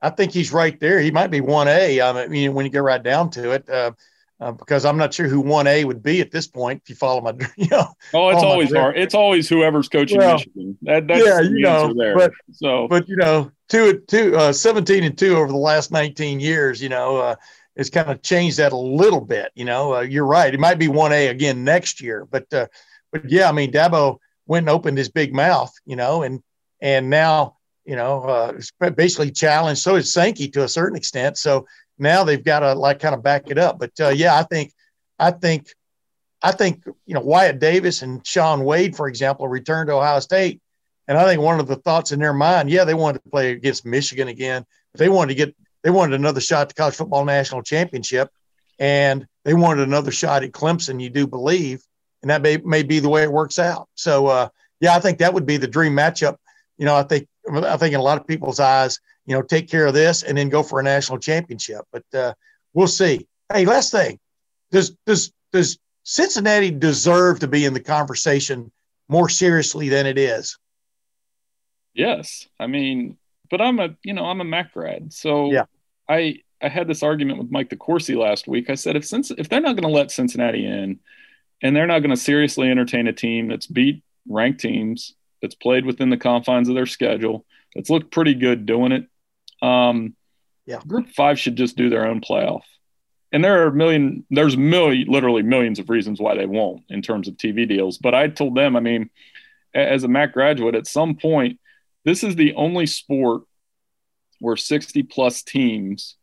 [0.02, 1.00] I think he's right there.
[1.00, 2.00] He might be one A.
[2.00, 3.92] I mean, when you get right down to it, uh,
[4.40, 6.82] uh, because I'm not sure who one A would be at this point.
[6.84, 7.88] If you follow my, you know.
[8.14, 8.96] Oh, it's always hard.
[8.96, 10.78] It's always whoever's coaching well, Michigan.
[10.82, 11.92] That, that's yeah, you know.
[11.92, 12.16] There.
[12.16, 16.40] But so, but you know, two two uh, 17 and two over the last 19
[16.40, 16.80] years.
[16.80, 17.36] You know, uh,
[17.74, 19.50] it's kind of changed that a little bit.
[19.54, 20.52] You know, uh, you're right.
[20.52, 22.66] It might be one A again next year, but uh,
[23.10, 25.72] but yeah, I mean, Dabo went and opened his big mouth.
[25.84, 26.42] You know, and
[26.80, 29.80] and now you know, uh, basically challenged.
[29.80, 31.38] So is Sankey to a certain extent.
[31.38, 31.66] So
[31.98, 33.78] now they've got to like kind of back it up.
[33.78, 34.72] But uh, yeah, I think,
[35.18, 35.68] I think,
[36.42, 40.60] I think you know Wyatt Davis and Shaun Wade, for example, returned to Ohio State,
[41.08, 43.52] and I think one of the thoughts in their mind, yeah, they wanted to play
[43.52, 46.94] against Michigan again, but they wanted to get they wanted another shot at the college
[46.94, 48.30] football national championship,
[48.78, 51.02] and they wanted another shot at Clemson.
[51.02, 51.82] You do believe,
[52.22, 53.88] and that may may be the way it works out.
[53.94, 54.48] So uh,
[54.80, 56.36] yeah, I think that would be the dream matchup.
[56.76, 59.68] You know, I think I think in a lot of people's eyes, you know, take
[59.68, 61.82] care of this and then go for a national championship.
[61.92, 62.32] But uh,
[62.72, 63.28] we'll see.
[63.52, 64.18] Hey, last thing,
[64.70, 68.72] does does does Cincinnati deserve to be in the conversation
[69.06, 70.58] more seriously than it is?
[71.92, 73.18] Yes, I mean,
[73.50, 75.64] but I'm a you know I'm a MAC grad, so yeah,
[76.08, 78.70] I I had this argument with Mike DeCourcy last week.
[78.70, 81.00] I said if since if they're not going to let Cincinnati in,
[81.62, 85.84] and they're not going to seriously entertain a team that's beat ranked teams that's played
[85.84, 89.06] within the confines of their schedule, that's looked pretty good doing it.
[89.62, 90.14] Um,
[90.66, 92.62] yeah, Group Five should just do their own playoff.
[93.30, 97.02] And there are a million, there's million, literally millions of reasons why they won't in
[97.02, 97.98] terms of TV deals.
[97.98, 99.10] But I told them, I mean,
[99.74, 101.60] as a MAC graduate, at some point,
[102.04, 103.42] this is the only sport
[104.40, 106.16] where 60 plus teams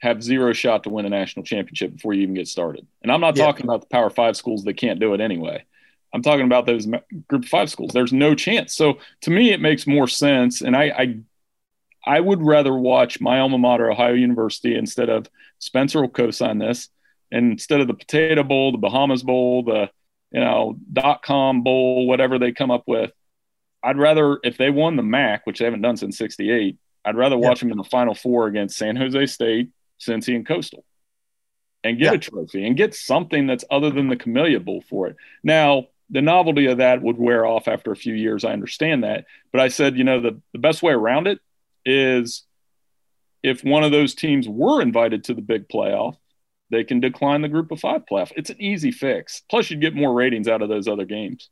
[0.00, 2.86] have zero shot to win a national championship before you even get started.
[3.02, 3.46] And I'm not yeah.
[3.46, 5.64] talking about the Power Five schools that can't do it anyway.
[6.12, 6.86] I'm talking about those
[7.28, 7.92] group five schools.
[7.92, 8.74] There's no chance.
[8.74, 10.60] So to me, it makes more sense.
[10.60, 11.16] And I, I,
[12.04, 16.88] I would rather watch my alma mater, Ohio University, instead of Spencer will co-sign this,
[17.30, 19.90] and instead of the Potato Bowl, the Bahamas Bowl, the
[20.32, 23.12] you know dot com bowl, whatever they come up with.
[23.82, 26.78] I'd rather if they won the MAC, which they haven't done since '68.
[27.04, 30.84] I'd rather watch them in the Final Four against San Jose State, Cincy, and Coastal,
[31.82, 35.16] and get a trophy and get something that's other than the Camellia Bowl for it.
[35.42, 38.44] Now, the novelty of that would wear off after a few years.
[38.44, 39.24] I understand that.
[39.50, 41.40] But I said, you know, the, the best way around it
[41.84, 42.44] is
[43.42, 46.16] if one of those teams were invited to the big playoff,
[46.70, 48.32] they can decline the group of five playoff.
[48.36, 49.42] It's an easy fix.
[49.50, 51.50] Plus, you'd get more ratings out of those other games.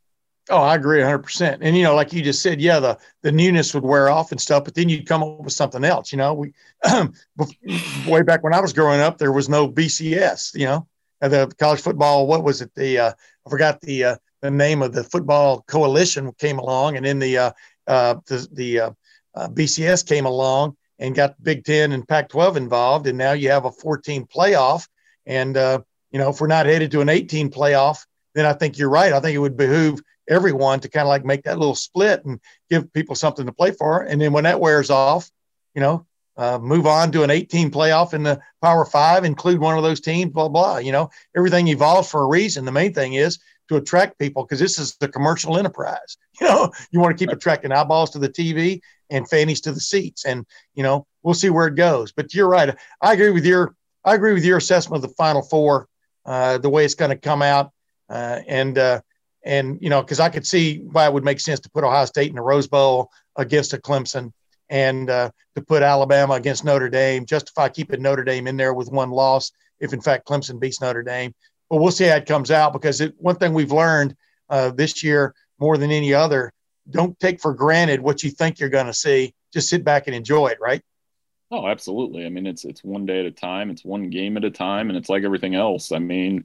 [0.49, 1.59] Oh, I agree 100%.
[1.61, 4.41] And, you know, like you just said, yeah, the, the newness would wear off and
[4.41, 6.11] stuff, but then you'd come up with something else.
[6.11, 6.53] You know, we,
[8.07, 10.87] way back when I was growing up, there was no BCS, you know,
[11.21, 12.73] the college football, what was it?
[12.73, 13.13] The, uh,
[13.45, 17.37] I forgot the, uh, the name of the football coalition came along, and then the
[17.37, 17.51] uh,
[17.87, 18.95] uh, the, the
[19.35, 23.65] uh, BCS came along and got Big Ten and Pac-12 involved, and now you have
[23.65, 24.87] a 14 playoff.
[25.25, 28.77] And uh, you know, if we're not headed to an 18 playoff, then I think
[28.77, 29.13] you're right.
[29.13, 32.39] I think it would behoove everyone to kind of like make that little split and
[32.69, 34.03] give people something to play for.
[34.03, 35.29] And then when that wears off,
[35.75, 36.05] you know,
[36.37, 39.99] uh, move on to an 18 playoff in the Power Five, include one of those
[39.99, 40.77] teams, blah blah.
[40.77, 42.65] You know, everything evolves for a reason.
[42.65, 43.39] The main thing is
[43.69, 46.17] to attract people because this is the commercial enterprise.
[46.41, 49.79] You know, you want to keep attracting eyeballs to the TV and fannies to the
[49.79, 52.11] seats, and you know we'll see where it goes.
[52.11, 52.75] But you're right.
[53.01, 55.87] I agree with your I agree with your assessment of the Final Four,
[56.25, 57.71] uh, the way it's going to come out,
[58.09, 59.01] uh, and uh,
[59.43, 62.05] and you know because I could see why it would make sense to put Ohio
[62.05, 64.33] State in the Rose Bowl against a Clemson.
[64.69, 68.89] And uh, to put Alabama against Notre Dame, justify keeping Notre Dame in there with
[68.89, 71.33] one loss if in fact Clemson beats Notre Dame
[71.71, 74.13] but we'll see how it comes out because it, one thing we've learned
[74.49, 76.51] uh, this year more than any other
[76.91, 80.15] don't take for granted what you think you're going to see just sit back and
[80.15, 80.81] enjoy it right
[81.51, 84.45] oh absolutely i mean it's it's one day at a time it's one game at
[84.45, 86.43] a time and it's like everything else i mean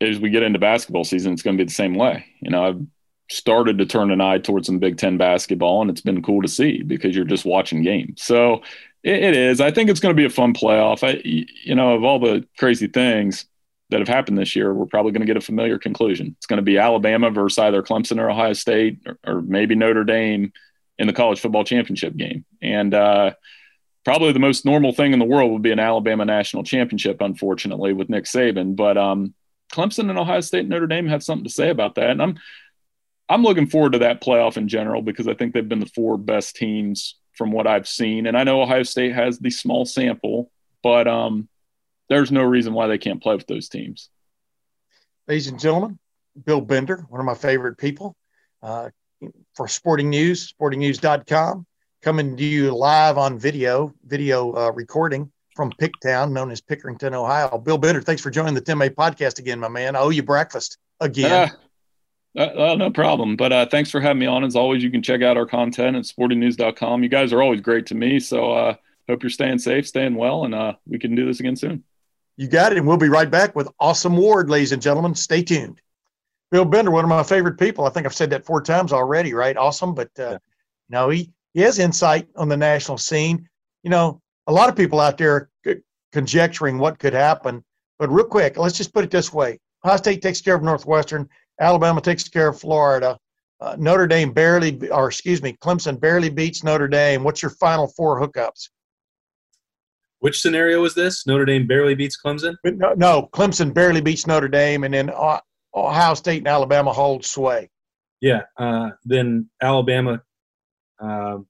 [0.00, 2.64] as we get into basketball season it's going to be the same way you know
[2.64, 2.86] I've,
[3.30, 6.48] started to turn an eye towards some Big Ten basketball, and it's been cool to
[6.48, 8.22] see because you're just watching games.
[8.22, 8.62] So
[9.02, 9.60] it, it is.
[9.60, 11.02] I think it's going to be a fun playoff.
[11.02, 13.46] I, you know, of all the crazy things
[13.90, 16.34] that have happened this year, we're probably going to get a familiar conclusion.
[16.38, 20.04] It's going to be Alabama versus either Clemson or Ohio State, or, or maybe Notre
[20.04, 20.52] Dame
[20.98, 22.44] in the college football championship game.
[22.60, 23.32] And uh,
[24.04, 27.92] probably the most normal thing in the world would be an Alabama national championship, unfortunately,
[27.92, 28.74] with Nick Saban.
[28.74, 29.34] But um,
[29.72, 32.10] Clemson and Ohio State and Notre Dame have something to say about that.
[32.10, 32.38] And I'm
[33.28, 36.16] I'm looking forward to that playoff in general because I think they've been the four
[36.16, 38.26] best teams from what I've seen.
[38.26, 40.50] And I know Ohio State has the small sample,
[40.82, 41.48] but um,
[42.08, 44.10] there's no reason why they can't play with those teams.
[45.28, 45.98] Ladies and gentlemen,
[46.44, 48.14] Bill Bender, one of my favorite people
[48.62, 48.90] uh,
[49.54, 51.66] for Sporting News, sportingnews.com,
[52.02, 57.58] coming to you live on video, video uh, recording from Picktown, known as Pickerington, Ohio.
[57.58, 59.96] Bill Bender, thanks for joining the Tim May podcast again, my man.
[59.96, 61.50] I owe you breakfast again.
[62.36, 63.36] Uh, uh, no problem.
[63.36, 64.44] But uh, thanks for having me on.
[64.44, 67.02] As always, you can check out our content at sportingnews.com.
[67.02, 68.20] You guys are always great to me.
[68.20, 68.74] So uh,
[69.08, 71.84] hope you're staying safe, staying well, and uh, we can do this again soon.
[72.36, 72.78] You got it.
[72.78, 75.14] And we'll be right back with Austin Ward, ladies and gentlemen.
[75.14, 75.80] Stay tuned.
[76.50, 77.84] Bill Bender, one of my favorite people.
[77.84, 79.56] I think I've said that four times already, right?
[79.56, 79.94] Awesome.
[79.94, 80.38] But uh, yeah.
[80.88, 83.48] no, he, he has insight on the national scene.
[83.82, 85.50] You know, a lot of people out there
[86.12, 87.64] conjecturing what could happen.
[87.98, 91.28] But real quick, let's just put it this way Ohio State takes care of Northwestern,
[91.60, 93.18] Alabama takes care of Florida.
[93.58, 97.24] Uh, Notre Dame barely, or excuse me, Clemson barely beats Notre Dame.
[97.24, 98.68] What's your final four hookups?
[100.20, 101.26] Which scenario is this?
[101.26, 102.56] Notre Dame barely beats Clemson?
[102.64, 105.10] No, no, Clemson barely beats Notre Dame, and then
[105.74, 107.68] Ohio State and Alabama hold sway.
[108.20, 110.22] Yeah, uh, then Alabama.
[111.00, 111.46] Um,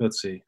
[0.00, 0.42] let's see.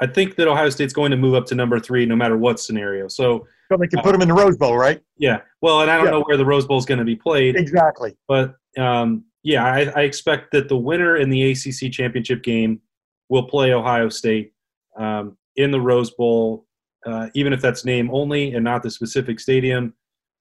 [0.00, 2.60] I think that Ohio State's going to move up to number three no matter what
[2.60, 3.08] scenario.
[3.08, 5.00] So, so they can put them in the Rose Bowl, right?
[5.16, 5.40] Yeah.
[5.62, 6.12] Well, and I don't yeah.
[6.12, 7.56] know where the Rose Bowl is going to be played.
[7.56, 8.16] Exactly.
[8.26, 12.80] But um, yeah, I, I, expect that the winner in the ACC championship game
[13.28, 14.52] will play Ohio State
[14.98, 16.66] um, in the Rose Bowl,
[17.06, 19.94] uh, even if that's name only and not the specific stadium.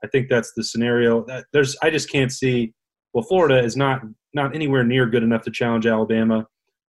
[0.04, 1.26] I think that's the scenario.
[1.54, 2.74] There's I just can't see.
[3.14, 4.02] Well, Florida is not
[4.34, 6.46] not anywhere near good enough to challenge Alabama.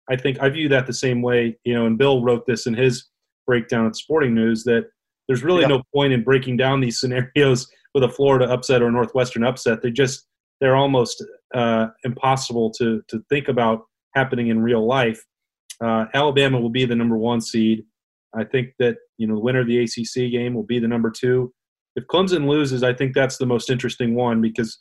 [0.10, 2.74] I think I view that the same way, you know, and Bill wrote this in
[2.74, 3.08] his
[3.48, 4.86] breakdown at Sporting News that
[5.28, 5.68] there's really yeah.
[5.68, 9.82] no point in breaking down these scenarios with a Florida upset or Northwestern upset.
[9.82, 10.28] They just
[10.60, 13.84] they're almost uh, impossible to to think about
[14.16, 15.24] happening in real life.
[15.84, 17.84] Uh, Alabama will be the number one seed.
[18.36, 21.12] I think that you know the winner of the ACC game will be the number
[21.12, 21.54] two.
[21.96, 24.80] If Clemson loses, I think that's the most interesting one because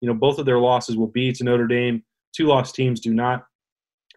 [0.00, 2.02] you know both of their losses will be to Notre Dame.
[2.36, 3.44] Two lost teams do not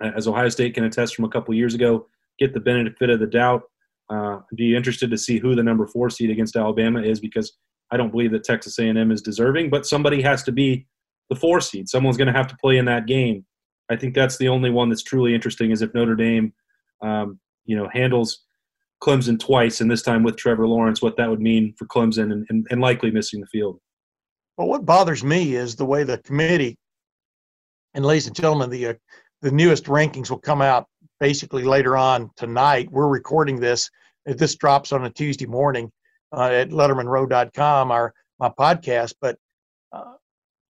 [0.02, 2.08] as Ohio State can attest from a couple years ago,
[2.40, 3.64] get the benefit of the doubt.
[4.10, 7.54] Uh, be interested to see who the number four seed against Alabama is because
[7.92, 10.86] I don't believe that Texas A&M is deserving, but somebody has to be
[11.30, 11.90] the four seed.
[11.90, 13.46] Someone's going to have to play in that game.
[13.90, 16.54] I think that's the only one that's truly interesting is if Notre Dame,
[17.02, 18.45] um, you know, handles
[19.02, 22.46] Clemson twice and this time with Trevor Lawrence, what that would mean for Clemson and,
[22.50, 23.80] and, and likely missing the field.
[24.58, 26.78] Well, what bothers me is the way the committee,
[27.94, 28.94] and ladies and gentlemen, the uh,
[29.42, 30.88] the newest rankings will come out
[31.20, 32.90] basically later on tonight.
[32.90, 33.90] We're recording this.
[34.26, 35.92] If this drops on a Tuesday morning
[36.36, 39.14] uh, at LettermenRow.com, our my podcast.
[39.20, 39.38] But
[39.92, 40.14] uh,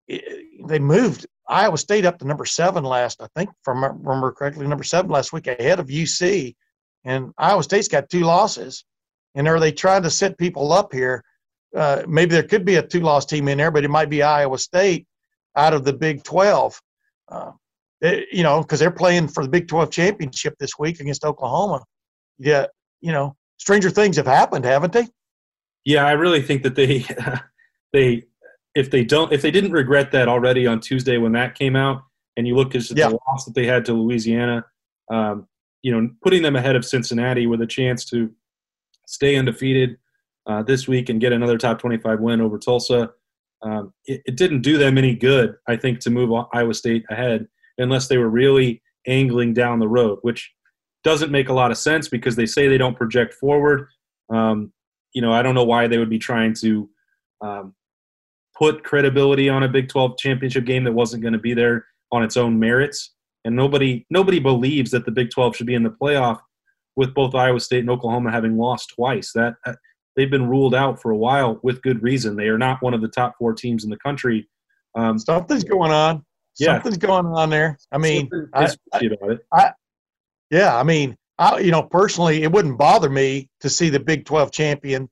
[0.07, 4.67] it, they moved Iowa State up to number seven last, I think, I remember correctly,
[4.67, 6.55] number seven last week ahead of UC.
[7.05, 8.83] And Iowa State's got two losses.
[9.35, 11.23] And are they trying to set people up here?
[11.75, 14.57] Uh, maybe there could be a two-loss team in there, but it might be Iowa
[14.57, 15.05] State
[15.55, 16.81] out of the Big 12.
[17.29, 17.51] Uh,
[18.05, 21.83] Eh, you know, because they're playing for the Big 12 championship this week against Oklahoma.
[22.37, 22.67] Yeah,
[23.01, 25.07] you know, stranger things have happened, haven't they?
[25.85, 27.05] Yeah, I really think that they
[27.93, 28.25] they
[28.75, 32.03] if they don't if they didn't regret that already on Tuesday when that came out,
[32.37, 33.09] and you look at yeah.
[33.09, 34.65] the loss that they had to Louisiana,
[35.09, 35.47] um,
[35.85, 38.31] you know, putting them ahead of Cincinnati with a chance to
[39.05, 39.97] stay undefeated
[40.47, 43.11] uh, this week and get another top 25 win over Tulsa.
[43.61, 47.47] Um, it, it, didn't do them any good, I think, to move Iowa State ahead
[47.77, 50.51] unless they were really angling down the road, which
[51.03, 53.87] doesn't make a lot of sense because they say they don't project forward.
[54.33, 54.73] Um,
[55.13, 56.89] you know, I don't know why they would be trying to
[57.41, 57.75] um,
[58.57, 62.23] put credibility on a Big 12 championship game that wasn't going to be there on
[62.23, 63.14] its own merits.
[63.45, 66.39] And nobody nobody believes that the Big 12 should be in the playoff
[66.97, 69.31] with both Iowa State and Oklahoma having lost twice.
[69.33, 69.73] That uh,
[70.15, 72.35] they've been ruled out for a while with good reason.
[72.35, 74.49] They are not one of the top four teams in the country.
[74.95, 76.25] Um, Something's going on
[76.59, 76.73] yeah.
[76.73, 77.77] something's going on there.
[77.91, 79.09] I mean, I, I,
[79.51, 79.71] I,
[80.49, 84.25] yeah, I mean, I, you know, personally, it wouldn't bother me to see the Big
[84.25, 85.09] 12 champion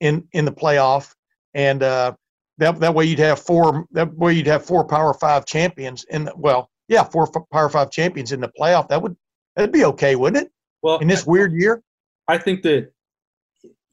[0.00, 1.12] in in the playoff.
[1.54, 2.12] And uh,
[2.58, 6.26] that that way you'd have four that way you'd have four Power Five champions in
[6.26, 8.88] the, well, yeah, four Power Five champions in the playoff.
[8.88, 9.16] That would
[9.54, 10.52] that'd be okay, wouldn't it?
[10.82, 11.82] Well, in this weird year,
[12.28, 12.92] I think that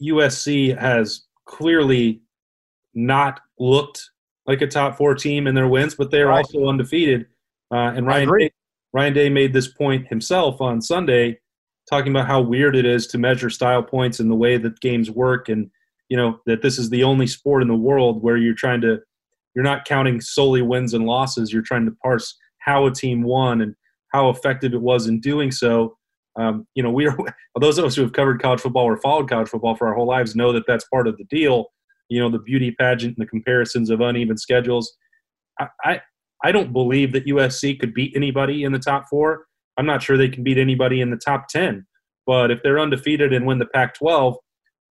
[0.02, 2.22] USC has clearly
[2.94, 4.10] not looked
[4.46, 6.46] like a top four team in their wins, but they're right.
[6.46, 7.28] also undefeated.
[7.72, 8.52] Uh, and Ryan Day,
[8.92, 11.40] Ryan Day made this point himself on Sunday,
[11.90, 15.10] talking about how weird it is to measure style points and the way that games
[15.10, 15.70] work, and
[16.10, 19.00] you know that this is the only sport in the world where you're trying to
[19.56, 21.52] you're not counting solely wins and losses.
[21.52, 23.76] You're trying to parse how a team won and
[24.14, 25.98] how effective it was in doing so.
[26.40, 27.18] Um, you know, we are
[27.60, 30.08] those of us who have covered college football or followed college football for our whole
[30.08, 31.68] lives know that that's part of the deal.
[32.10, 34.96] You know, the beauty pageant and the comparisons of uneven schedules.
[35.60, 36.02] I, I,
[36.44, 39.46] I don't believe that USC could beat anybody in the top four.
[39.78, 41.86] I'm not sure they can beat anybody in the top ten.
[42.26, 44.36] But if they're undefeated and win the Pac-12,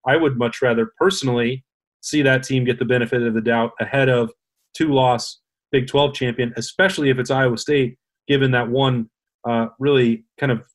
[0.05, 1.63] I would much rather personally
[2.01, 4.31] see that team get the benefit of the doubt ahead of
[4.75, 5.40] two-loss
[5.71, 7.97] Big 12 champion, especially if it's Iowa State,
[8.27, 9.09] given that one
[9.47, 10.65] uh, really kind of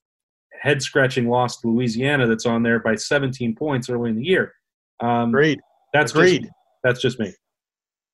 [0.60, 4.52] head scratching loss to Louisiana that's on there by 17 points early in the year.
[5.00, 5.60] Um, Agreed.
[5.92, 6.42] That's Agreed.
[6.42, 7.32] Just, that's just me.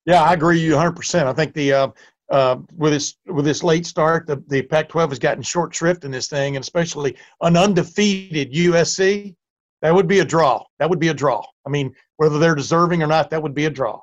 [0.05, 1.25] Yeah, I agree with you 100%.
[1.25, 1.87] I think the uh,
[2.29, 6.11] uh, with this with this late start, the, the Pac-12 has gotten short shrift in
[6.11, 9.35] this thing, and especially an undefeated USC,
[9.81, 10.63] that would be a draw.
[10.79, 11.45] That would be a draw.
[11.65, 13.99] I mean, whether they're deserving or not, that would be a draw.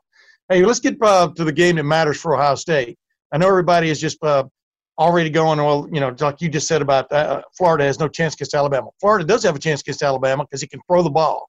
[0.50, 2.98] Hey, let's get uh, to the game that matters for Ohio State.
[3.30, 4.42] I know everybody is just uh,
[4.98, 8.34] already going, well, you know, like you just said about uh, Florida has no chance
[8.34, 8.88] against Alabama.
[9.00, 11.48] Florida does have a chance against Alabama because he can throw the ball.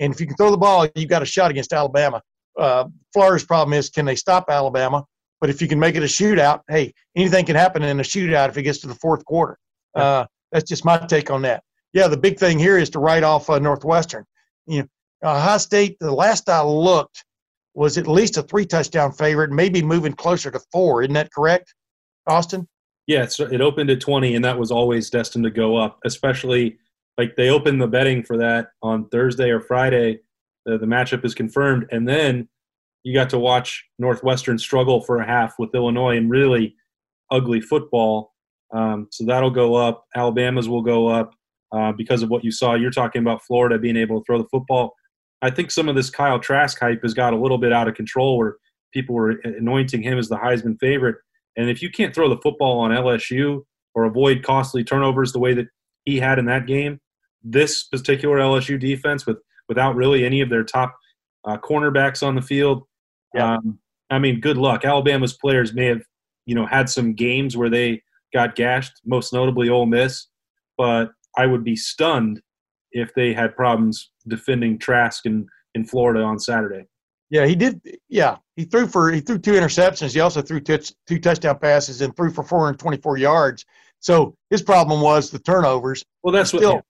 [0.00, 2.20] And if you can throw the ball, you've got a shot against Alabama.
[2.58, 5.02] Uh, Florida's problem is can they stop Alabama?
[5.40, 8.50] But if you can make it a shootout, hey, anything can happen in a shootout
[8.50, 9.56] if it gets to the fourth quarter.
[9.94, 11.62] Uh, that's just my take on that.
[11.94, 14.26] Yeah, the big thing here is to write off uh, Northwestern.
[14.66, 14.82] You
[15.22, 15.96] know, Ohio State.
[16.00, 17.24] The last I looked
[17.74, 21.02] was at least a three touchdown favorite, maybe moving closer to four.
[21.02, 21.74] Isn't that correct,
[22.26, 22.68] Austin?
[23.06, 26.78] Yeah, it opened at 20, and that was always destined to go up, especially
[27.18, 30.20] like they opened the betting for that on Thursday or Friday.
[30.64, 31.86] The, the matchup is confirmed.
[31.90, 32.48] And then
[33.02, 36.76] you got to watch Northwestern struggle for a half with Illinois and really
[37.30, 38.32] ugly football.
[38.72, 40.06] Um, so that'll go up.
[40.14, 41.34] Alabama's will go up
[41.72, 42.74] uh, because of what you saw.
[42.74, 44.94] You're talking about Florida being able to throw the football.
[45.42, 47.94] I think some of this Kyle Trask hype has got a little bit out of
[47.94, 48.56] control where
[48.92, 51.16] people were anointing him as the Heisman favorite.
[51.56, 53.64] And if you can't throw the football on LSU
[53.94, 55.66] or avoid costly turnovers the way that
[56.04, 57.00] he had in that game,
[57.42, 59.38] this particular LSU defense with
[59.68, 60.94] without really any of their top
[61.44, 62.84] uh, cornerbacks on the field,
[63.34, 63.54] yeah.
[63.54, 63.78] um,
[64.10, 64.84] I mean, good luck.
[64.84, 66.02] Alabama's players may have,
[66.46, 68.02] you know, had some games where they
[68.34, 70.28] got gashed, most notably Ole Miss,
[70.76, 72.40] but I would be stunned
[72.92, 76.86] if they had problems defending Trask in, in Florida on Saturday.
[77.30, 77.80] Yeah, he did.
[78.10, 80.12] Yeah, he threw for he threw two interceptions.
[80.12, 83.64] He also threw two, two touchdown passes and threw for 424 yards.
[84.00, 86.04] So his problem was the turnovers.
[86.22, 86.84] Well, that's still, what.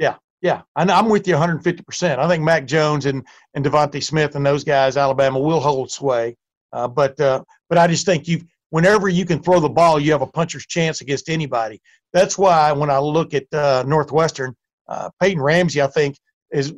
[0.00, 1.84] Yeah, yeah, and I'm with you 150.
[1.84, 3.24] percent I think Mac Jones and
[3.54, 6.36] and DeVonta Smith and those guys, Alabama will hold sway.
[6.72, 8.40] Uh, but uh, but I just think you
[8.70, 11.80] whenever you can throw the ball, you have a puncher's chance against anybody.
[12.12, 14.56] That's why when I look at uh, Northwestern,
[14.88, 16.16] uh, Peyton Ramsey, I think
[16.52, 16.72] is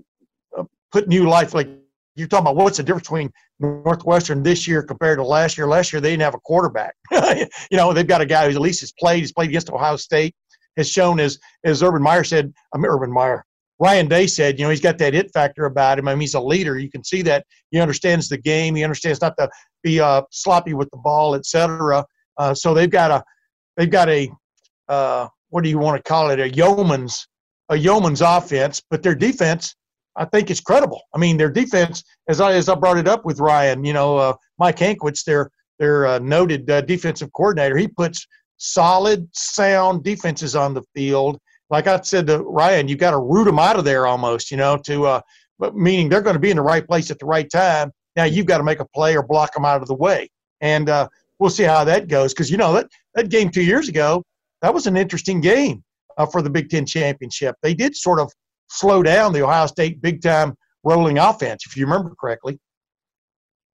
[0.57, 1.69] uh, put new life like
[2.15, 3.31] you're talking about what's the difference between
[3.61, 5.67] Northwestern this year compared to last year.
[5.67, 6.95] Last year they didn't have a quarterback.
[7.13, 9.21] you know, they've got a guy who at least has played.
[9.21, 10.35] He's played against Ohio State.
[10.77, 12.53] Has shown as as Urban Meyer said.
[12.75, 13.45] I'm mean, Urban Meyer.
[13.79, 16.09] Ryan Day said, you know, he's got that it factor about him.
[16.09, 16.79] I mean, he's a leader.
[16.79, 18.75] You can see that he understands the game.
[18.75, 19.51] He understands not to
[19.83, 22.05] be uh, sloppy with the ball, etc.
[22.39, 23.23] Uh, so they've got a
[23.77, 24.31] they've got a
[24.89, 26.41] uh, what do you want to call it?
[26.41, 27.27] A yeoman's
[27.69, 29.75] a yeoman's offense, but their defense
[30.17, 31.03] I think is credible.
[31.15, 34.17] I mean, their defense, as I as I brought it up with Ryan, you know,
[34.17, 40.57] uh, Mike Hankwitz, their their uh, noted uh, defensive coordinator, he puts solid, sound defenses
[40.57, 41.39] on the field.
[41.69, 44.57] Like I said to Ryan, you got to root them out of there almost, you
[44.57, 45.21] know, to uh,
[45.59, 47.93] but meaning they're going to be in the right place at the right time.
[48.15, 50.89] Now you've got to make a play or block them out of the way, and
[50.89, 51.09] uh,
[51.39, 52.33] we'll see how that goes.
[52.33, 54.23] Because you know that that game two years ago,
[54.63, 55.85] that was an interesting game
[56.17, 57.57] uh, for the Big Ten championship.
[57.63, 58.33] They did sort of
[58.69, 60.55] slow down the Ohio State big time
[60.85, 62.59] rolling offense, if you remember correctly.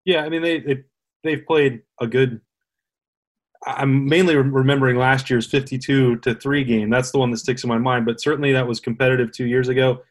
[0.05, 0.83] Yeah, I mean they, they
[1.23, 2.41] they've played a good.
[3.65, 6.91] I'm mainly remembering last year's 52 to three game.
[6.91, 8.07] That's the one that sticks in my mind.
[8.07, 10.03] But certainly that was competitive two years ago.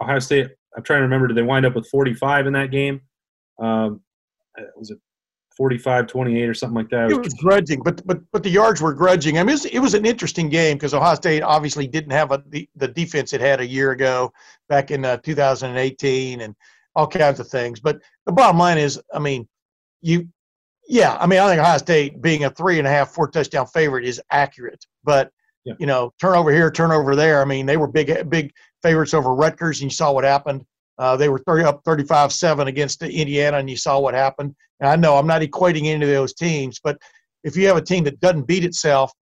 [0.00, 0.48] Ohio State.
[0.74, 1.28] I'm trying to remember.
[1.28, 3.02] Did they wind up with 45 in that game?
[3.60, 4.00] Um,
[4.76, 4.98] was it
[5.56, 7.10] 45 28 or something like that.
[7.10, 9.38] It was grudging, but but but the yards were grudging.
[9.38, 12.32] I mean, it was, it was an interesting game because Ohio State obviously didn't have
[12.32, 14.32] a, the, the defense it had a year ago
[14.68, 16.54] back in uh, 2018 and
[16.96, 17.80] all kinds of things.
[17.80, 19.46] But the bottom line is, I mean,
[20.00, 20.28] you,
[20.88, 23.66] yeah, I mean, I think Ohio State being a three and a half, four touchdown
[23.66, 25.30] favorite is accurate, but
[25.64, 25.74] yeah.
[25.78, 27.40] you know, turnover here, turnover there.
[27.40, 28.52] I mean, they were big, big
[28.82, 30.64] favorites over Rutgers, and you saw what happened.
[30.98, 34.54] Uh, they were 30 up 35-7 against Indiana, and you saw what happened.
[34.80, 36.98] And I know I'm not equating any of those teams, but
[37.42, 39.12] if you have a team that doesn't beat itself,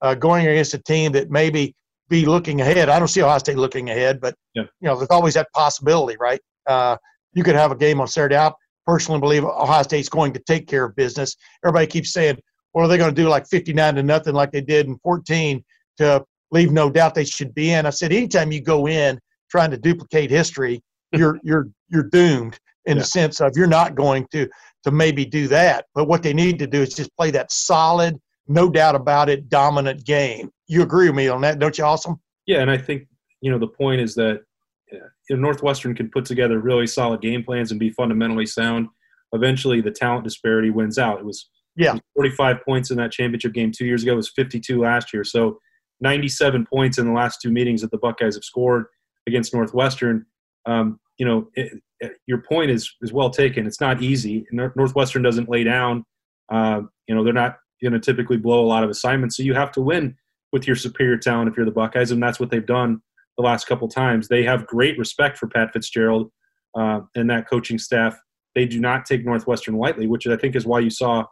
[0.00, 1.74] uh, going against a team that maybe
[2.08, 4.62] be looking ahead, I don't see Ohio State looking ahead, but yeah.
[4.80, 6.40] you know, there's always that possibility, right?
[6.66, 6.96] Uh,
[7.34, 8.36] you could have a game on Saturday.
[8.36, 8.52] I
[8.86, 11.36] personally believe Ohio State's going to take care of business.
[11.64, 12.38] Everybody keeps saying,
[12.72, 15.62] "Well, are they going to do like 59 to nothing like they did in 14
[15.98, 19.20] to leave no doubt they should be in?" I said, anytime you go in
[19.50, 20.82] trying to duplicate history,
[21.12, 23.02] you're you're you're doomed in yeah.
[23.02, 24.48] the sense of you're not going to
[24.84, 25.86] to maybe do that.
[25.94, 29.48] But what they need to do is just play that solid, no doubt about it,
[29.48, 30.50] dominant game.
[30.66, 31.84] You agree with me on that, don't you?
[31.84, 32.20] Awesome.
[32.46, 33.06] Yeah, and I think
[33.40, 34.42] you know the point is that
[34.90, 35.00] you
[35.30, 38.88] know, Northwestern can put together really solid game plans and be fundamentally sound.
[39.32, 41.18] Eventually, the talent disparity wins out.
[41.18, 44.12] It was yeah 45 points in that championship game two years ago.
[44.12, 45.24] It was 52 last year.
[45.24, 45.58] So
[46.00, 48.86] 97 points in the last two meetings that the Buckeyes have scored
[49.26, 50.26] against Northwestern.
[50.68, 53.66] Um, you know, it, it, your point is is well taken.
[53.66, 54.46] It's not easy.
[54.52, 56.04] Northwestern doesn't lay down.
[56.50, 59.54] Uh, you know, they're not going to typically blow a lot of assignments, so you
[59.54, 60.16] have to win
[60.52, 63.00] with your superior talent if you're the Buckeyes, and that's what they've done
[63.36, 64.28] the last couple times.
[64.28, 66.30] They have great respect for Pat Fitzgerald
[66.76, 68.18] uh, and that coaching staff.
[68.54, 71.24] They do not take Northwestern lightly, which I think is why you saw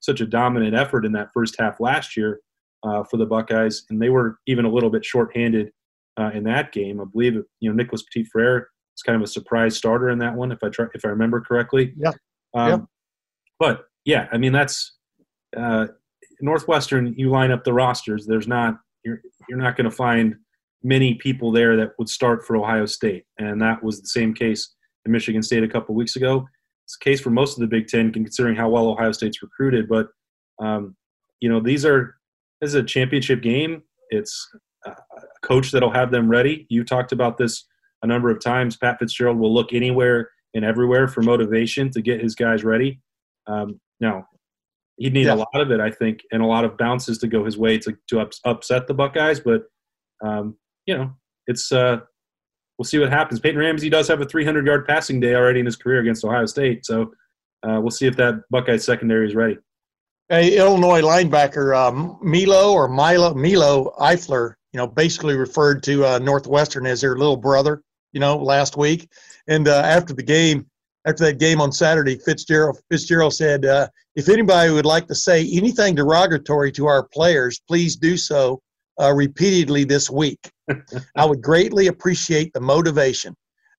[0.00, 2.40] such a dominant effort in that first half last year
[2.82, 5.70] uh, for the Buckeyes, and they were even a little bit shorthanded
[6.18, 7.00] uh, in that game.
[7.00, 8.68] I believe you know Nicholas Petit Frere
[9.00, 11.40] it's kind of a surprise starter in that one, if I try, if I remember
[11.40, 11.94] correctly.
[11.96, 12.12] Yeah.
[12.54, 12.78] Um, yeah.
[13.58, 14.98] But yeah, I mean that's
[15.56, 15.86] uh,
[16.42, 17.14] Northwestern.
[17.16, 18.26] You line up the rosters.
[18.26, 20.36] There's not you're you're not going to find
[20.82, 24.74] many people there that would start for Ohio State, and that was the same case
[25.06, 26.46] in Michigan State a couple weeks ago.
[26.84, 29.88] It's the case for most of the Big Ten, considering how well Ohio State's recruited.
[29.88, 30.08] But
[30.62, 30.94] um,
[31.40, 32.16] you know, these are
[32.60, 33.82] this is a championship game.
[34.10, 34.46] It's
[34.84, 34.94] a
[35.42, 36.66] coach that'll have them ready.
[36.68, 37.64] You talked about this
[38.02, 38.76] a number of times.
[38.76, 43.00] Pat Fitzgerald will look anywhere and everywhere for motivation to get his guys ready.
[43.46, 44.26] Um, now,
[44.96, 45.34] he'd need yeah.
[45.34, 47.78] a lot of it, I think, and a lot of bounces to go his way
[47.78, 49.40] to, to ups, upset the Buckeyes.
[49.40, 49.62] But,
[50.24, 51.12] um, you know,
[51.46, 52.00] it's uh,
[52.78, 53.40] we'll see what happens.
[53.40, 56.46] Peyton Ramsey does have a 300 yard passing day already in his career against Ohio
[56.46, 56.86] State.
[56.86, 57.12] So
[57.62, 59.58] uh, we'll see if that Buckeye secondary is ready.
[60.32, 66.18] A Illinois linebacker um, Milo or Milo Milo Eifler, you know, basically referred to uh,
[66.20, 67.82] Northwestern as their little brother
[68.12, 69.08] you know, last week.
[69.48, 70.66] And uh, after the game,
[71.06, 75.48] after that game on Saturday, Fitzgerald Fitzgerald said, uh, "If anybody would like to say
[75.52, 78.60] anything derogatory to our players, please do so
[79.00, 80.50] uh, repeatedly this week.
[81.16, 83.34] I would greatly appreciate the motivation.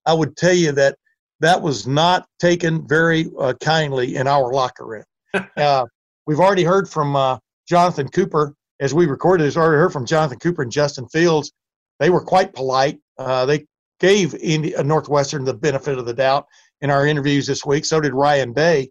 [0.06, 0.98] I would tell you that
[1.40, 5.04] that was not taken very uh, kindly in our locker room.
[5.56, 5.86] Uh,
[6.28, 9.46] we've already heard from uh, Jonathan Cooper as we recorded.
[9.46, 11.54] We've already heard from Jonathan Cooper and Justin Fields.
[12.00, 13.00] They were quite polite.
[13.18, 13.66] they
[14.02, 16.48] gave Indy, Northwestern the benefit of the doubt
[16.82, 17.86] in our interviews this week.
[17.86, 18.90] So did Ryan Day.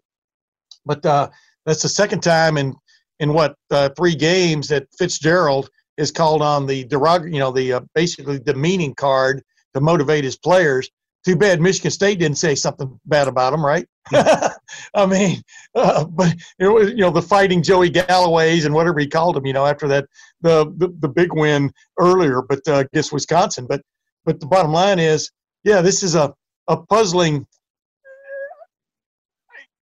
[0.85, 1.29] But uh,
[1.65, 2.73] that's the second time in
[3.19, 7.73] in what uh, three games that Fitzgerald is called on the derog- you know, the
[7.73, 9.43] uh, basically demeaning card
[9.75, 10.89] to motivate his players.
[11.23, 13.85] Too bad Michigan State didn't say something bad about him, right?
[14.11, 15.43] I mean,
[15.75, 19.45] uh, but it was, you know the fighting Joey Galloways and whatever he called him,
[19.45, 20.07] you know, after that
[20.41, 23.67] the the, the big win earlier, but uh, against Wisconsin.
[23.67, 23.81] But
[24.25, 25.31] but the bottom line is,
[25.63, 26.33] yeah, this is a,
[26.67, 27.45] a puzzling.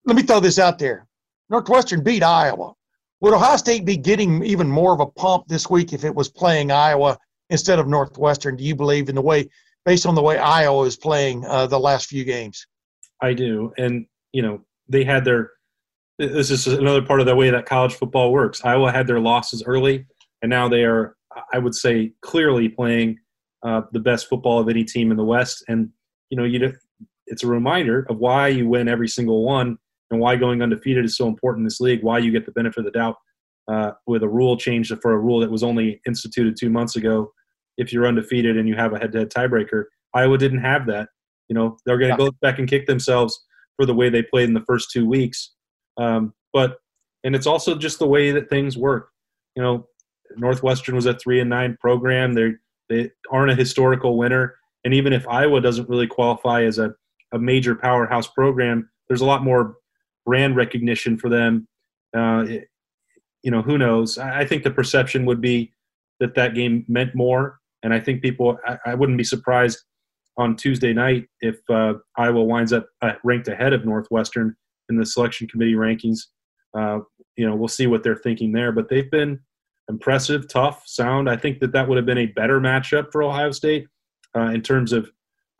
[0.06, 1.08] Let me throw this out there.
[1.50, 2.74] Northwestern beat Iowa.
[3.22, 6.30] Would Ohio State be getting even more of a pump this week if it was
[6.30, 7.18] playing Iowa
[7.50, 8.56] instead of Northwestern?
[8.56, 9.50] Do you believe in the way,
[9.86, 12.66] based on the way Iowa is playing uh, the last few games?
[13.22, 15.52] I do, and you know they had their.
[16.18, 18.64] This is another part of the way that college football works.
[18.64, 20.06] Iowa had their losses early,
[20.42, 21.16] and now they are,
[21.54, 23.18] I would say, clearly playing
[23.64, 25.64] uh, the best football of any team in the West.
[25.68, 25.90] And
[26.30, 26.74] you know, you
[27.28, 29.78] it's a reminder of why you win every single one
[30.12, 32.04] and why going undefeated is so important in this league.
[32.04, 33.16] Why you get the benefit of the doubt
[33.72, 37.32] uh, with a rule change for a rule that was only instituted two months ago.
[37.78, 41.10] If you're undefeated and you have a head-to-head tiebreaker, Iowa didn't have that.
[41.48, 43.40] You know, they're going to go back and kick themselves
[43.78, 45.52] for the way they played in the first two weeks.
[45.98, 46.78] Um, but
[47.24, 49.10] and it's also just the way that things work.
[49.56, 49.88] You know,
[50.36, 52.34] Northwestern was a three and nine program.
[52.34, 52.60] They're
[52.90, 54.56] they aren't a historical winner.
[54.84, 56.94] And even if Iowa doesn't really qualify as a,
[57.32, 59.76] a major powerhouse program, there's a lot more
[60.26, 61.68] brand recognition for them.
[62.16, 62.46] Uh,
[63.44, 64.18] you know, who knows?
[64.18, 65.72] I, I, think the perception would be
[66.20, 67.60] that that game meant more.
[67.84, 69.80] And I think people, I, I wouldn't be surprised
[70.38, 74.56] on Tuesday night if uh, Iowa winds up uh, ranked ahead of Northwestern
[74.90, 76.20] in the selection committee rankings.
[76.74, 77.00] Uh,
[77.36, 79.40] you know, we'll see what they're thinking there, but they've been
[79.90, 81.30] impressive, tough, sound.
[81.30, 83.88] I think that that would have been a better matchup for Ohio State
[84.36, 85.12] uh, in terms of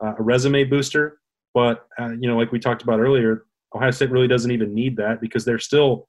[0.02, 1.18] uh, a resume booster.
[1.52, 4.96] But uh, you know, like we talked about earlier, Ohio State really doesn't even need
[4.96, 6.08] that because they're still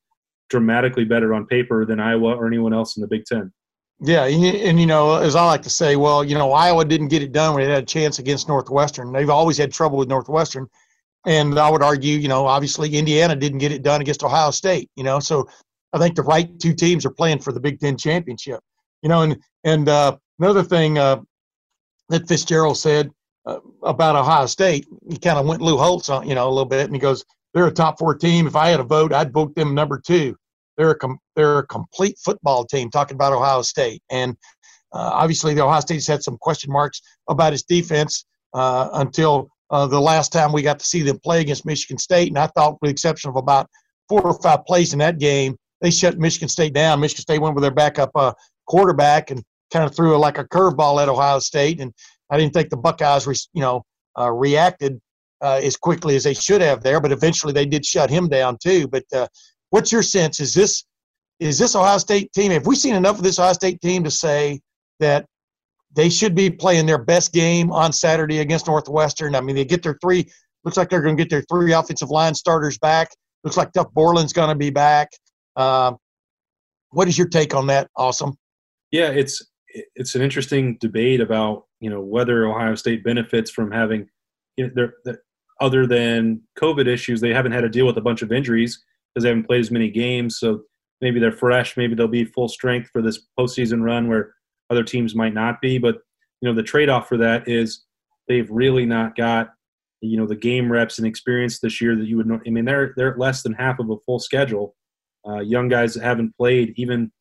[0.50, 3.52] dramatically better on paper than Iowa or anyone else in the Big Ten.
[4.04, 7.22] Yeah, and, you know, as I like to say, well, you know, Iowa didn't get
[7.22, 9.12] it done when it had a chance against Northwestern.
[9.12, 10.68] They've always had trouble with Northwestern,
[11.28, 14.90] and I would argue, you know, obviously Indiana didn't get it done against Ohio State.
[14.96, 15.48] You know, so
[15.94, 18.60] I think the right two teams are playing for the Big Ten championship.
[19.02, 21.22] You know, and and uh, another thing uh,
[22.10, 23.12] that Fitzgerald said
[23.46, 26.66] uh, about Ohio State, he kind of went Lou Holtz on, you know, a little
[26.66, 28.48] bit, and he goes, "They're a top four team.
[28.48, 30.36] If I had a vote, I'd vote them number two.
[30.78, 34.36] They're a com- they're a complete football team." Talking about Ohio State, and
[34.94, 39.88] uh, obviously the Ohio State's had some question marks about its defense uh, until uh,
[39.88, 42.74] the last time we got to see them play against Michigan State, and I thought,
[42.82, 43.68] with the exception of about
[44.10, 47.00] four or five plays in that game, they shut Michigan State down.
[47.00, 48.34] Michigan State went with their backup uh,
[48.68, 51.92] quarterback and kind of threw a, like a curveball at Ohio State, and
[52.30, 53.84] I didn't think the Buckeyes, re- you know,
[54.18, 55.00] uh, reacted
[55.42, 57.02] uh, as quickly as they should have there.
[57.02, 58.88] But eventually, they did shut him down too.
[58.88, 59.28] But uh,
[59.72, 60.40] what's your sense?
[60.40, 60.86] Is this
[61.40, 62.52] is this Ohio State team?
[62.52, 64.62] Have we seen enough of this Ohio State team to say
[65.00, 65.26] that
[65.94, 69.36] they should be playing their best game on Saturday against Northwestern?
[69.36, 70.30] I mean, they get their three.
[70.64, 73.10] Looks like they're going to get their three offensive line starters back.
[73.44, 75.10] Looks like Tuf Borland's going to be back.
[75.56, 75.94] Uh,
[76.92, 77.90] what is your take on that?
[77.96, 78.38] Awesome.
[78.92, 79.46] Yeah, it's
[79.96, 84.08] it's an interesting debate about you know whether Ohio State benefits from having
[84.58, 84.90] you know,
[85.60, 88.84] other than COVID issues, they haven't had to deal with a bunch of injuries
[89.14, 90.40] because they haven't played as many games.
[90.40, 90.62] So
[91.00, 94.34] maybe they're fresh, maybe they'll be full strength for this postseason run where
[94.70, 95.78] other teams might not be.
[95.78, 96.00] But
[96.42, 97.86] you know the trade-off for that is
[98.28, 99.50] they've really not got
[100.02, 102.40] you know the game reps and experience this year that you would know.
[102.46, 104.76] I mean they're they're less than half of a full schedule.
[105.28, 107.12] Uh, young guys that haven't played, even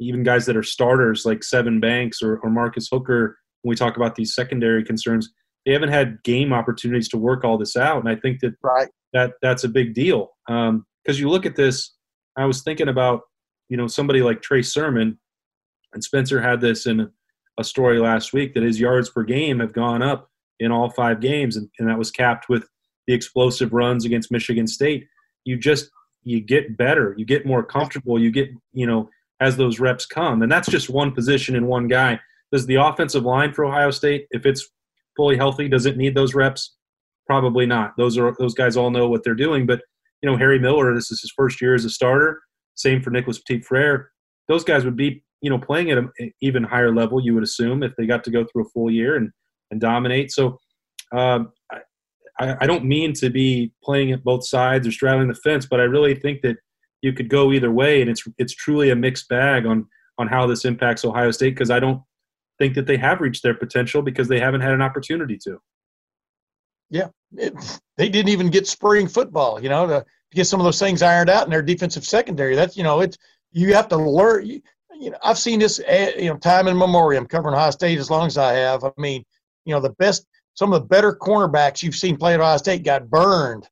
[0.00, 3.96] even guys that are starters like Sevyn Banks or, or Marcus Hooker, when we talk
[3.96, 5.32] about these secondary concerns,
[5.66, 7.98] they haven't had game opportunities to work all this out.
[7.98, 8.88] And I think that right.
[9.12, 10.30] that that's a big deal.
[10.46, 11.94] Because um, you look at this,
[12.36, 13.22] I was thinking about,
[13.68, 15.18] you know, somebody like Trey Sermon,
[15.92, 17.10] and Spencer had this in
[17.58, 20.30] a story last week that his yards per game have gone up
[20.60, 22.68] in all five games, and, and that was capped with
[23.06, 25.06] the explosive runs against Michigan State.
[25.44, 25.90] You just
[26.28, 29.08] you get better, you get more comfortable, you get you know
[29.40, 30.42] as those reps come.
[30.42, 32.20] And that's just one position and one guy.
[32.52, 34.68] Does the offensive line for Ohio State, if it's
[35.16, 36.76] fully healthy, does it need those reps?
[37.26, 37.92] Probably not.
[37.96, 39.66] Those are those guys all know what they're doing.
[39.66, 39.80] But
[40.22, 42.40] you know, Harry Miller, this is his first year as a starter.
[42.74, 44.10] Same for Nicholas Petit Frere.
[44.48, 46.10] Those guys would be, you know, playing at an
[46.40, 49.16] even higher level, you would assume, if they got to go through a full year
[49.16, 49.30] and
[49.70, 50.30] and dominate.
[50.32, 50.58] So
[51.16, 51.52] um,
[52.38, 55.80] I, I don't mean to be playing at both sides or straddling the fence, but
[55.80, 56.56] I really think that
[57.02, 59.86] you could go either way, and it's it's truly a mixed bag on
[60.18, 62.02] on how this impacts Ohio State because I don't
[62.58, 65.58] think that they have reached their potential because they haven't had an opportunity to.
[66.90, 67.54] Yeah, it,
[67.96, 71.02] they didn't even get spring football, you know, to, to, get some of those things
[71.02, 72.56] ironed out in their defensive secondary.
[72.56, 73.16] That's you know, it's
[73.52, 74.46] you have to learn.
[74.46, 74.60] You,
[74.98, 78.10] you know, I've seen this, eh, you know, time in memoriam covering Ohio State as
[78.10, 78.82] long as I have.
[78.84, 79.24] I mean,
[79.64, 80.26] you know, the best,
[80.58, 83.68] some of the better cornerbacks you've seen play at Ohio State got burned